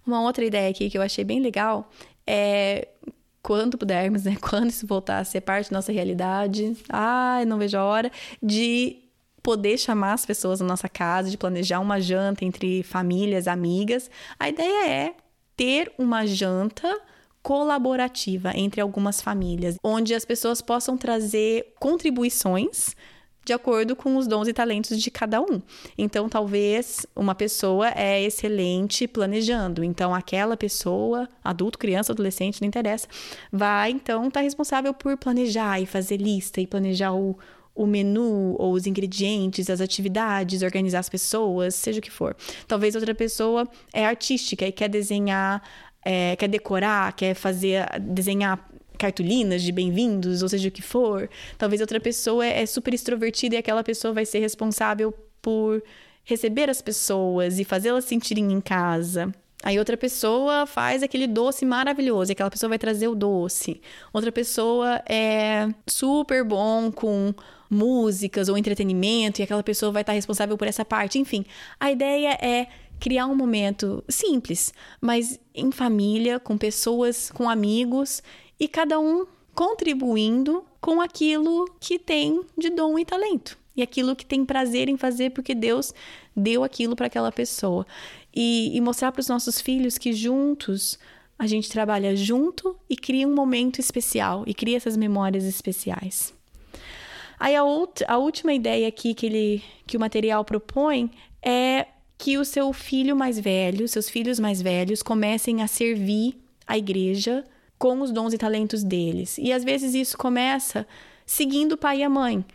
Uma 0.05 0.21
outra 0.21 0.45
ideia 0.45 0.69
aqui 0.69 0.89
que 0.89 0.97
eu 0.97 1.01
achei 1.01 1.23
bem 1.23 1.39
legal 1.39 1.89
é 2.27 2.87
quando 3.41 3.77
pudermos, 3.77 4.23
né? 4.25 4.37
Quando 4.39 4.69
isso 4.69 4.85
voltar 4.85 5.19
a 5.19 5.23
ser 5.25 5.41
parte 5.41 5.71
da 5.71 5.77
nossa 5.77 5.91
realidade, 5.91 6.77
ai, 6.89 7.45
não 7.45 7.57
vejo 7.57 7.77
a 7.77 7.83
hora 7.83 8.11
de 8.41 8.99
poder 9.41 9.77
chamar 9.77 10.13
as 10.13 10.25
pessoas 10.25 10.61
na 10.61 10.67
nossa 10.67 10.87
casa, 10.87 11.29
de 11.29 11.37
planejar 11.37 11.79
uma 11.79 11.99
janta 11.99 12.45
entre 12.45 12.81
famílias, 12.83 13.47
amigas. 13.47 14.09
A 14.39 14.47
ideia 14.47 14.87
é 14.87 15.15
ter 15.55 15.91
uma 15.97 16.25
janta 16.25 17.01
colaborativa 17.41 18.51
entre 18.55 18.79
algumas 18.79 19.21
famílias, 19.21 19.75
onde 19.83 20.15
as 20.15 20.23
pessoas 20.23 20.61
possam 20.61 20.97
trazer 20.97 21.73
contribuições 21.79 22.95
de 23.45 23.51
acordo 23.51 23.95
com 23.95 24.15
os 24.15 24.25
dons 24.25 24.47
e 24.47 24.53
talentos 24.53 25.01
de 25.01 25.11
cada 25.11 25.41
um. 25.41 25.61
Então, 25.97 26.29
talvez 26.29 27.05
uma 27.15 27.35
pessoa 27.35 27.89
é 27.89 28.23
excelente 28.23 29.07
planejando, 29.07 29.83
então 29.83 30.15
aquela 30.15 30.55
pessoa, 30.55 31.27
adulto, 31.43 31.77
criança, 31.77 32.13
adolescente, 32.13 32.61
não 32.61 32.67
interessa, 32.67 33.07
vai 33.51 33.91
então 33.91 34.27
estar 34.27 34.39
tá 34.39 34.43
responsável 34.43 34.93
por 34.93 35.17
planejar 35.17 35.81
e 35.81 35.85
fazer 35.85 36.17
lista 36.17 36.61
e 36.61 36.67
planejar 36.67 37.13
o, 37.13 37.37
o 37.75 37.85
menu 37.85 38.55
ou 38.59 38.73
os 38.73 38.85
ingredientes, 38.85 39.69
as 39.69 39.81
atividades, 39.81 40.61
organizar 40.61 40.99
as 40.99 41.09
pessoas, 41.09 41.75
seja 41.75 41.99
o 41.99 42.01
que 42.01 42.11
for. 42.11 42.35
Talvez 42.67 42.95
outra 42.95 43.15
pessoa 43.15 43.67
é 43.91 44.05
artística 44.05 44.65
e 44.65 44.71
quer 44.71 44.89
desenhar, 44.89 45.61
é, 46.05 46.35
quer 46.35 46.47
decorar, 46.47 47.13
quer 47.13 47.33
fazer, 47.33 47.85
desenhar 47.99 48.69
cartolinas 48.97 49.61
de 49.61 49.71
bem-vindos, 49.71 50.43
ou 50.43 50.49
seja 50.49 50.69
o 50.69 50.71
que 50.71 50.81
for. 50.81 51.29
Talvez 51.57 51.81
outra 51.81 51.99
pessoa 51.99 52.45
é 52.45 52.65
super 52.65 52.93
extrovertida 52.93 53.55
e 53.55 53.57
aquela 53.57 53.83
pessoa 53.83 54.13
vai 54.13 54.25
ser 54.25 54.39
responsável 54.39 55.13
por 55.41 55.83
receber 56.23 56.69
as 56.69 56.81
pessoas 56.81 57.59
e 57.59 57.63
fazê-las 57.63 58.05
sentirem 58.05 58.51
em 58.51 58.61
casa. 58.61 59.33
Aí 59.63 59.79
outra 59.79 59.95
pessoa 59.95 60.65
faz 60.65 61.01
aquele 61.01 61.25
doce 61.25 61.65
maravilhoso, 61.65 62.31
e 62.31 62.33
aquela 62.33 62.51
pessoa 62.51 62.67
vai 62.67 62.77
trazer 62.77 63.07
o 63.07 63.15
doce. 63.15 63.81
Outra 64.11 64.29
pessoa 64.29 65.01
é 65.07 65.69
super 65.87 66.43
bom 66.43 66.91
com 66.91 67.33
músicas 67.73 68.47
ou 68.47 68.57
entretenimento 68.57 69.41
e 69.41 69.43
aquela 69.43 69.63
pessoa 69.63 69.91
vai 69.91 70.03
estar 70.03 70.13
responsável 70.13 70.57
por 70.57 70.67
essa 70.67 70.85
parte. 70.85 71.19
Enfim, 71.19 71.45
a 71.79 71.91
ideia 71.91 72.37
é 72.41 72.67
criar 72.99 73.25
um 73.25 73.35
momento 73.35 74.03
simples, 74.07 74.73
mas 75.01 75.39
em 75.53 75.71
família, 75.71 76.39
com 76.39 76.57
pessoas, 76.57 77.29
com 77.31 77.49
amigos 77.49 78.23
e 78.59 78.67
cada 78.67 78.99
um 78.99 79.25
contribuindo 79.53 80.63
com 80.79 81.01
aquilo 81.01 81.65
que 81.79 81.99
tem 81.99 82.41
de 82.57 82.69
dom 82.69 82.97
e 82.97 83.05
talento 83.05 83.57
e 83.75 83.81
aquilo 83.81 84.15
que 84.15 84.25
tem 84.25 84.45
prazer 84.45 84.87
em 84.87 84.97
fazer 84.97 85.31
porque 85.31 85.55
Deus 85.55 85.93
deu 86.35 86.63
aquilo 86.63 86.95
para 86.95 87.07
aquela 87.07 87.31
pessoa 87.31 87.85
e, 88.33 88.75
e 88.75 88.81
mostrar 88.81 89.11
para 89.11 89.19
os 89.19 89.27
nossos 89.27 89.59
filhos 89.59 89.97
que 89.97 90.13
juntos 90.13 90.97
a 91.37 91.47
gente 91.47 91.69
trabalha 91.69 92.15
junto 92.15 92.75
e 92.89 92.95
cria 92.95 93.27
um 93.27 93.33
momento 93.33 93.79
especial 93.79 94.43
e 94.45 94.53
cria 94.53 94.77
essas 94.77 94.95
memórias 94.95 95.43
especiais. 95.43 96.33
Aí 97.43 97.57
a, 97.57 97.61
a 98.07 98.17
última 98.17 98.53
ideia 98.53 98.87
aqui 98.87 99.13
que, 99.13 99.25
ele, 99.25 99.63
que 99.85 99.97
o 99.97 99.99
material 99.99 100.45
propõe 100.45 101.11
é 101.41 101.87
que 102.17 102.37
o 102.37 102.45
seu 102.45 102.71
filho 102.71 103.17
mais 103.17 103.37
velho, 103.37 103.85
seus 103.85 104.09
filhos 104.09 104.39
mais 104.39 104.61
velhos, 104.61 105.03
comecem 105.03 105.61
a 105.61 105.67
servir 105.67 106.41
a 106.65 106.77
igreja 106.77 107.43
com 107.77 107.99
os 107.99 108.13
dons 108.13 108.31
e 108.31 108.37
talentos 108.37 108.81
deles. 108.81 109.37
E 109.37 109.51
às 109.51 109.61
vezes 109.61 109.93
isso 109.93 110.17
começa 110.17 110.87
seguindo 111.25 111.73
o 111.73 111.77
pai 111.77 111.97
e 111.97 112.03
a 112.03 112.09
mãe. 112.09 112.45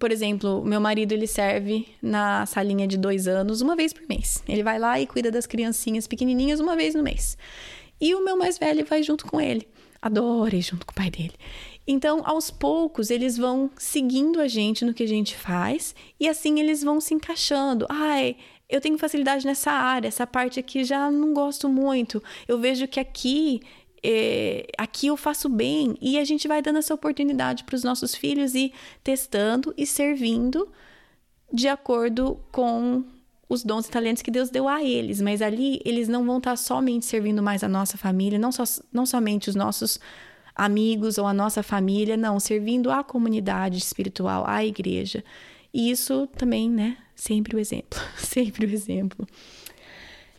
Por 0.00 0.10
exemplo, 0.10 0.64
meu 0.64 0.80
marido 0.80 1.12
ele 1.12 1.28
serve 1.28 1.86
na 2.02 2.44
salinha 2.44 2.88
de 2.88 2.98
dois 2.98 3.28
anos 3.28 3.60
uma 3.60 3.76
vez 3.76 3.92
por 3.92 4.02
mês. 4.08 4.42
Ele 4.48 4.64
vai 4.64 4.80
lá 4.80 4.98
e 4.98 5.06
cuida 5.06 5.30
das 5.30 5.46
criancinhas 5.46 6.08
pequenininhas 6.08 6.58
uma 6.58 6.74
vez 6.74 6.96
no 6.96 7.04
mês. 7.04 7.38
E 8.00 8.16
o 8.16 8.24
meu 8.24 8.36
mais 8.36 8.58
velho 8.58 8.84
vai 8.84 9.00
junto 9.00 9.26
com 9.26 9.40
ele. 9.40 9.68
Adora 10.02 10.56
ir 10.56 10.60
junto 10.60 10.84
com 10.84 10.90
o 10.90 10.96
pai 10.96 11.08
dele. 11.08 11.34
Então, 11.86 12.22
aos 12.24 12.50
poucos, 12.50 13.10
eles 13.10 13.36
vão 13.36 13.70
seguindo 13.76 14.40
a 14.40 14.48
gente 14.48 14.84
no 14.84 14.94
que 14.94 15.02
a 15.02 15.08
gente 15.08 15.36
faz 15.36 15.94
e 16.18 16.28
assim 16.28 16.58
eles 16.58 16.82
vão 16.82 17.00
se 17.00 17.12
encaixando. 17.12 17.86
Ai, 17.90 18.36
eu 18.68 18.80
tenho 18.80 18.96
facilidade 18.98 19.44
nessa 19.46 19.70
área, 19.70 20.08
essa 20.08 20.26
parte 20.26 20.58
aqui 20.58 20.82
já 20.82 21.10
não 21.10 21.34
gosto 21.34 21.68
muito. 21.68 22.22
Eu 22.48 22.58
vejo 22.58 22.88
que 22.88 22.98
aqui 22.98 23.60
é, 24.06 24.66
aqui 24.76 25.06
eu 25.06 25.16
faço 25.16 25.48
bem. 25.48 25.96
E 26.00 26.18
a 26.18 26.24
gente 26.24 26.46
vai 26.46 26.60
dando 26.60 26.78
essa 26.78 26.92
oportunidade 26.92 27.64
para 27.64 27.74
os 27.74 27.82
nossos 27.82 28.14
filhos 28.14 28.54
e 28.54 28.70
testando 29.02 29.72
e 29.78 29.86
servindo 29.86 30.70
de 31.50 31.68
acordo 31.68 32.38
com 32.52 33.02
os 33.48 33.64
dons 33.64 33.86
e 33.86 33.90
talentos 33.90 34.22
que 34.22 34.30
Deus 34.30 34.50
deu 34.50 34.68
a 34.68 34.84
eles. 34.84 35.22
Mas 35.22 35.40
ali 35.40 35.80
eles 35.84 36.06
não 36.06 36.26
vão 36.26 36.36
estar 36.36 36.56
somente 36.56 37.06
servindo 37.06 37.42
mais 37.42 37.64
a 37.64 37.68
nossa 37.68 37.96
família, 37.96 38.38
não, 38.38 38.52
só, 38.52 38.64
não 38.92 39.06
somente 39.06 39.48
os 39.48 39.54
nossos 39.54 39.98
amigos 40.54 41.18
ou 41.18 41.26
a 41.26 41.34
nossa 41.34 41.62
família, 41.62 42.16
não, 42.16 42.38
servindo 42.38 42.90
a 42.90 43.02
comunidade 43.02 43.78
espiritual, 43.78 44.44
a 44.46 44.64
igreja. 44.64 45.24
E 45.72 45.90
isso 45.90 46.28
também, 46.36 46.70
né? 46.70 46.96
Sempre 47.16 47.56
o 47.56 47.58
exemplo, 47.58 47.98
sempre 48.16 48.66
o 48.66 48.70
exemplo. 48.70 49.26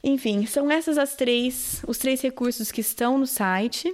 Enfim, 0.04 0.46
são 0.46 0.70
essas 0.70 0.98
as 0.98 1.16
três, 1.16 1.84
os 1.88 1.98
três 1.98 2.22
recursos 2.22 2.72
que 2.72 2.82
estão 2.82 3.18
no 3.18 3.26
site. 3.26 3.94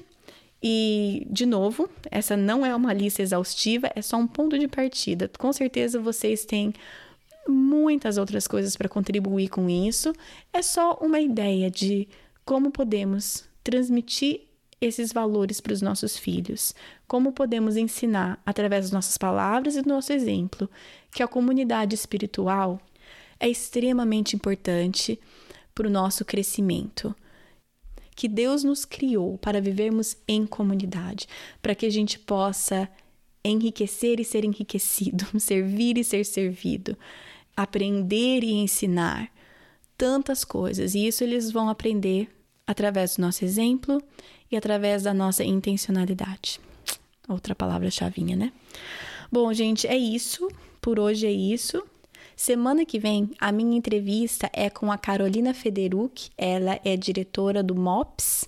E, 0.64 1.26
de 1.30 1.46
novo, 1.46 1.90
essa 2.12 2.38
não 2.38 2.64
é 2.64 2.76
uma 2.76 2.94
lista 2.94 3.24
exaustiva, 3.24 3.90
é 3.96 4.02
só 4.02 4.18
um 4.18 4.28
ponto 4.28 4.60
de 4.60 4.68
partida. 4.68 5.32
Com 5.40 5.52
certeza 5.52 6.00
vocês 6.00 6.46
têm 6.46 6.72
muitas 7.48 8.18
outras 8.18 8.48
coisas 8.48 8.76
para 8.76 8.88
contribuir 8.88 9.50
com 9.50 9.68
isso. 9.68 10.14
É 10.54 10.62
só 10.62 11.00
uma 11.02 11.20
ideia 11.20 11.72
de 11.72 12.08
como 12.46 12.70
podemos 12.70 13.46
transmitir 13.64 14.42
esses 14.82 15.14
valores 15.14 15.62
para 15.62 15.74
os 15.74 15.82
nossos 15.82 16.18
filhos, 16.18 16.74
como 17.08 17.32
podemos 17.32 17.78
ensinar 17.78 18.42
através 18.44 18.86
das 18.86 18.92
nossas 18.92 19.18
palavras 19.18 19.76
e 19.76 19.82
do 19.84 19.90
nosso 19.90 20.12
exemplo 20.12 20.68
que 21.14 21.22
a 21.22 21.28
comunidade 21.28 21.94
espiritual 21.94 22.82
é 23.40 23.48
extremamente 23.48 24.36
importante 24.36 25.20
para 25.74 25.88
o 25.88 25.92
nosso 25.92 26.26
crescimento 26.26 27.16
que 28.16 28.28
Deus 28.28 28.64
nos 28.64 28.86
criou 28.86 29.38
para 29.38 29.62
vivermos 29.62 30.16
em 30.28 30.46
comunidade, 30.46 31.28
para 31.62 31.74
que 31.74 31.86
a 31.86 31.90
gente 31.90 32.20
possa 32.20 32.90
enriquecer 33.44 34.20
e 34.20 34.24
ser 34.24 34.46
enriquecido, 34.46 35.26
servir 35.40 35.98
e 35.98 36.04
ser 36.04 36.24
servido, 36.26 36.96
aprender 37.56 38.44
e 38.44 38.52
ensinar 38.52 39.32
tantas 39.98 40.44
coisas. 40.44 40.94
E 40.94 41.08
isso 41.08 41.24
eles 41.24 41.52
vão 41.52 41.70
aprender 41.70 42.30
através 42.72 43.16
do 43.16 43.22
nosso 43.22 43.44
exemplo 43.44 44.02
e 44.52 44.58
através 44.58 45.04
da 45.04 45.14
nossa 45.14 45.44
intencionalidade. 45.44 46.60
Outra 47.28 47.54
palavra-chavinha, 47.54 48.36
né? 48.36 48.52
Bom, 49.32 49.54
gente, 49.54 49.88
é 49.88 49.98
isso. 49.98 50.48
Por 50.82 51.00
hoje 51.00 51.28
é 51.28 51.32
isso. 51.32 51.84
Semana 52.36 52.86
que 52.86 52.98
vem, 52.98 53.32
a 53.40 53.52
minha 53.52 53.78
entrevista 53.78 54.50
é 54.52 54.70
com 54.70 54.92
a 54.92 54.98
Carolina 54.98 55.54
Federuc, 55.54 56.30
ela 56.38 56.80
é 56.84 56.98
diretora 56.98 57.62
do 57.62 57.76
MOPS. 57.76 58.46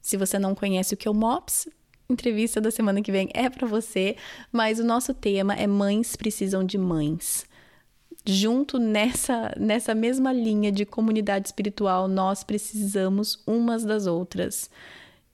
Se 0.00 0.16
você 0.16 0.38
não 0.38 0.54
conhece 0.54 0.94
o 0.94 0.96
que 0.96 1.08
é 1.08 1.10
o 1.10 1.14
MOPS, 1.14 1.68
entrevista 2.08 2.60
da 2.60 2.70
semana 2.70 3.02
que 3.02 3.10
vem 3.10 3.28
é 3.34 3.50
para 3.50 3.66
você, 3.66 4.16
mas 4.52 4.78
o 4.78 4.84
nosso 4.84 5.12
tema 5.12 5.54
é 5.54 5.66
Mães 5.66 6.14
Precisam 6.14 6.64
de 6.64 6.78
Mães. 6.78 7.44
Junto 8.24 8.78
nessa, 8.78 9.52
nessa 9.58 9.94
mesma 9.94 10.32
linha 10.32 10.70
de 10.70 10.86
comunidade 10.86 11.48
espiritual, 11.48 12.06
nós 12.06 12.44
precisamos 12.44 13.42
umas 13.46 13.84
das 13.84 14.06
outras, 14.06 14.70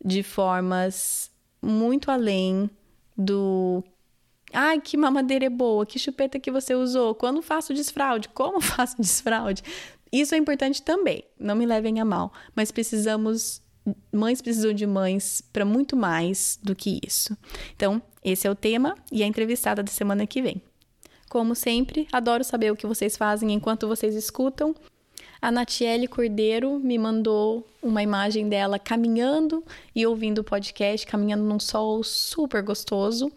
de 0.02 0.22
formas 0.22 1.30
muito 1.60 2.10
além 2.10 2.70
do 3.16 3.84
Ai, 4.52 4.80
que 4.80 4.96
mamadeira 4.96 5.44
é 5.44 5.50
boa, 5.50 5.84
que 5.84 5.98
chupeta 5.98 6.38
que 6.38 6.50
você 6.50 6.74
usou, 6.74 7.14
quando 7.14 7.42
faço 7.42 7.74
desfraude, 7.74 8.28
como 8.30 8.60
faço 8.62 8.96
desfraude. 8.96 9.62
Isso 10.10 10.34
é 10.34 10.38
importante 10.38 10.82
também, 10.82 11.22
não 11.38 11.54
me 11.54 11.66
levem 11.66 12.00
a 12.00 12.04
mal, 12.04 12.32
mas 12.54 12.72
precisamos, 12.72 13.60
mães 14.10 14.40
precisam 14.40 14.72
de 14.72 14.86
mães 14.86 15.42
para 15.52 15.66
muito 15.66 15.94
mais 15.96 16.58
do 16.62 16.74
que 16.74 16.98
isso. 17.06 17.36
Então, 17.76 18.00
esse 18.24 18.46
é 18.46 18.50
o 18.50 18.54
tema 18.54 18.96
e 19.12 19.22
a 19.22 19.26
entrevistada 19.26 19.82
da 19.82 19.90
semana 19.90 20.26
que 20.26 20.40
vem. 20.40 20.62
Como 21.28 21.54
sempre, 21.54 22.08
adoro 22.10 22.42
saber 22.42 22.72
o 22.72 22.76
que 22.76 22.86
vocês 22.86 23.16
fazem 23.16 23.52
enquanto 23.52 23.86
vocês 23.86 24.14
escutam. 24.14 24.74
A 25.40 25.52
Natiele 25.52 26.08
Cordeiro 26.08 26.80
me 26.80 26.98
mandou 26.98 27.66
uma 27.82 28.02
imagem 28.02 28.48
dela 28.48 28.78
caminhando 28.78 29.62
e 29.94 30.04
ouvindo 30.06 30.38
o 30.38 30.44
podcast, 30.44 31.06
caminhando 31.06 31.44
num 31.44 31.60
sol 31.60 32.02
super 32.02 32.62
gostoso. 32.62 33.30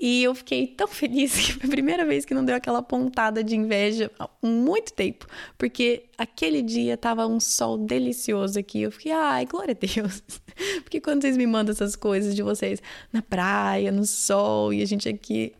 E 0.00 0.22
eu 0.22 0.34
fiquei 0.34 0.66
tão 0.66 0.88
feliz 0.88 1.34
que 1.36 1.52
foi 1.52 1.66
a 1.66 1.70
primeira 1.70 2.06
vez 2.06 2.24
que 2.24 2.32
não 2.32 2.44
deu 2.44 2.56
aquela 2.56 2.80
pontada 2.82 3.44
de 3.44 3.54
inveja 3.54 4.10
há 4.18 4.28
muito 4.42 4.92
tempo, 4.92 5.26
porque 5.58 6.04
aquele 6.16 6.62
dia 6.62 6.96
tava 6.96 7.26
um 7.26 7.38
sol 7.38 7.76
delicioso 7.76 8.58
aqui. 8.58 8.82
Eu 8.82 8.90
fiquei, 8.90 9.12
ai, 9.12 9.46
glória 9.46 9.76
a 9.78 9.86
Deus. 9.86 10.22
Porque 10.82 11.00
quando 11.00 11.22
vocês 11.22 11.36
me 11.36 11.46
mandam 11.46 11.72
essas 11.72 11.96
coisas 11.96 12.34
de 12.34 12.42
vocês 12.42 12.80
na 13.10 13.22
praia, 13.22 13.90
no 13.90 14.04
sol, 14.04 14.72
e 14.72 14.82
a 14.82 14.84
gente 14.84 15.08
aqui 15.08 15.52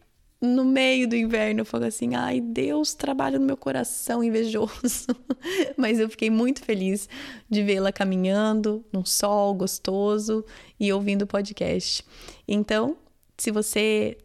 no 0.42 0.64
meio 0.64 1.08
do 1.08 1.14
inverno, 1.14 1.60
eu 1.60 1.64
falo 1.64 1.84
assim: 1.84 2.16
ai, 2.16 2.40
Deus 2.40 2.94
trabalha 2.94 3.38
no 3.38 3.46
meu 3.46 3.56
coração 3.56 4.24
invejoso. 4.24 5.06
Mas 5.78 6.00
eu 6.00 6.10
fiquei 6.10 6.28
muito 6.28 6.64
feliz 6.64 7.08
de 7.48 7.62
vê-la 7.62 7.92
caminhando 7.92 8.84
num 8.92 9.04
sol 9.04 9.54
gostoso 9.54 10.44
e 10.80 10.92
ouvindo 10.92 11.22
o 11.22 11.26
podcast. 11.26 12.04
Então, 12.48 12.96
se 13.38 13.52
você 13.52 14.18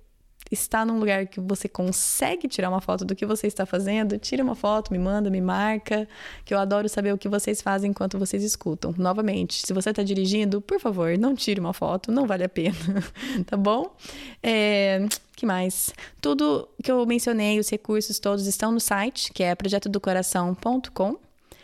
está 0.51 0.85
num 0.85 0.99
lugar 0.99 1.27
que 1.27 1.39
você 1.39 1.67
consegue 1.67 2.47
tirar 2.47 2.69
uma 2.69 2.81
foto 2.81 3.03
do 3.03 3.15
que 3.15 3.25
você 3.25 3.47
está 3.47 3.65
fazendo, 3.65 4.17
tira 4.17 4.43
uma 4.43 4.55
foto, 4.55 4.91
me 4.91 4.99
manda, 4.99 5.29
me 5.29 5.41
marca, 5.41 6.07
que 6.45 6.53
eu 6.53 6.59
adoro 6.59 6.87
saber 6.87 7.13
o 7.13 7.17
que 7.17 7.27
vocês 7.27 7.61
fazem 7.61 7.91
enquanto 7.91 8.17
vocês 8.17 8.43
escutam. 8.43 8.93
Novamente, 8.97 9.65
se 9.65 9.73
você 9.73 9.89
está 9.89 10.03
dirigindo, 10.03 10.61
por 10.61 10.79
favor, 10.79 11.17
não 11.17 11.35
tire 11.35 11.59
uma 11.59 11.73
foto, 11.73 12.11
não 12.11 12.25
vale 12.25 12.43
a 12.43 12.49
pena, 12.49 12.75
tá 13.45 13.57
bom? 13.57 13.95
É, 14.41 15.05
que 15.35 15.45
mais? 15.45 15.93
Tudo 16.21 16.67
que 16.83 16.91
eu 16.91 17.05
mencionei, 17.05 17.59
os 17.59 17.69
recursos 17.69 18.19
todos 18.19 18.47
estão 18.47 18.71
no 18.71 18.79
site, 18.79 19.31
que 19.31 19.43
é 19.43 19.53
projetodocoração.com. 19.53 21.17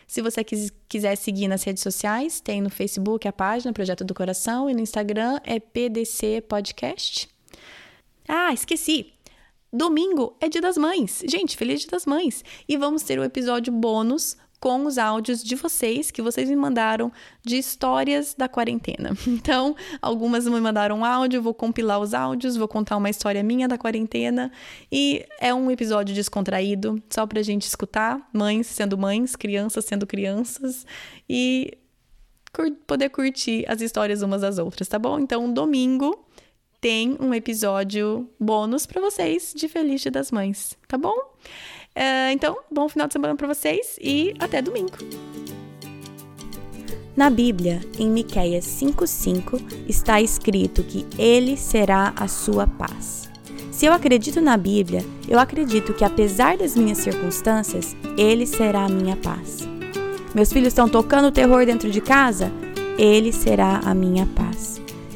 Se 0.05 0.21
você 0.21 0.43
quiser 0.43 1.15
seguir 1.15 1.47
nas 1.47 1.63
redes 1.63 1.81
sociais, 1.81 2.39
tem 2.39 2.61
no 2.61 2.69
Facebook 2.69 3.27
a 3.27 3.33
página 3.33 3.73
Projeto 3.73 4.03
do 4.03 4.13
Coração 4.13 4.69
e 4.69 4.73
no 4.73 4.79
Instagram 4.79 5.39
é 5.43 5.59
PDC 5.59 6.41
Podcast. 6.47 7.32
Ah, 8.27 8.53
esqueci. 8.53 9.13
Domingo 9.71 10.35
é 10.39 10.47
Dia 10.47 10.61
das 10.61 10.77
Mães. 10.77 11.23
Gente, 11.27 11.57
feliz 11.57 11.81
Dia 11.81 11.89
das 11.89 12.05
Mães. 12.05 12.43
E 12.67 12.77
vamos 12.77 13.03
ter 13.03 13.19
um 13.19 13.23
episódio 13.23 13.73
bônus 13.73 14.37
com 14.63 14.85
os 14.85 14.97
áudios 14.97 15.43
de 15.43 15.55
vocês 15.55 16.09
que 16.09 16.21
vocês 16.21 16.47
me 16.47 16.55
mandaram 16.55 17.11
de 17.43 17.57
histórias 17.57 18.33
da 18.33 18.47
quarentena. 18.47 19.11
Então, 19.27 19.75
algumas 20.01 20.47
me 20.47 20.61
mandaram 20.61 21.03
áudio, 21.03 21.41
vou 21.41 21.53
compilar 21.53 21.99
os 21.99 22.13
áudios, 22.13 22.55
vou 22.55 22.67
contar 22.67 22.95
uma 22.95 23.09
história 23.09 23.43
minha 23.43 23.67
da 23.67 23.77
quarentena 23.77 24.49
e 24.89 25.25
é 25.37 25.53
um 25.53 25.69
episódio 25.69 26.15
descontraído, 26.15 27.03
só 27.09 27.27
pra 27.27 27.41
gente 27.41 27.63
escutar, 27.63 28.25
mães 28.31 28.67
sendo 28.67 28.97
mães, 28.97 29.35
crianças 29.35 29.83
sendo 29.83 30.07
crianças 30.07 30.85
e 31.27 31.77
poder 32.87 33.09
curtir 33.09 33.65
as 33.67 33.81
histórias 33.81 34.21
umas 34.21 34.41
das 34.43 34.59
outras, 34.59 34.87
tá 34.87 34.97
bom? 34.97 35.19
Então, 35.19 35.51
domingo 35.51 36.25
tem 36.83 37.15
um 37.17 37.33
episódio 37.33 38.27
bônus 38.37 38.85
para 38.85 38.99
vocês 38.99 39.53
de 39.55 39.69
Feliz 39.69 40.01
Dia 40.01 40.11
das 40.11 40.31
Mães, 40.31 40.77
tá 40.85 40.97
bom? 40.97 41.15
Uh, 41.95 42.29
então, 42.33 42.57
bom 42.69 42.89
final 42.89 43.07
de 43.07 43.13
semana 43.13 43.37
para 43.37 43.47
vocês 43.47 43.97
e 44.01 44.33
até 44.37 44.61
domingo. 44.61 44.97
Na 47.15 47.29
Bíblia, 47.29 47.79
em 47.97 48.09
Miqueias 48.09 48.65
5:5, 48.65 49.61
está 49.87 50.19
escrito 50.19 50.83
que 50.83 51.05
ele 51.17 51.55
será 51.55 52.11
a 52.17 52.27
sua 52.27 52.67
paz. 52.67 53.29
Se 53.71 53.85
eu 53.85 53.93
acredito 53.93 54.41
na 54.41 54.57
Bíblia, 54.57 55.05
eu 55.29 55.39
acredito 55.39 55.93
que 55.93 56.03
apesar 56.03 56.57
das 56.57 56.75
minhas 56.75 56.97
circunstâncias, 56.97 57.95
ele 58.17 58.45
será 58.45 58.83
a 58.83 58.89
minha 58.89 59.15
paz. 59.15 59.59
Meus 60.35 60.51
filhos 60.51 60.67
estão 60.67 60.89
tocando 60.89 61.31
terror 61.31 61.65
dentro 61.65 61.89
de 61.89 62.01
casa? 62.01 62.51
Ele 62.97 63.31
será 63.31 63.79
a 63.85 63.93
minha 63.93 64.25
paz. 64.25 64.82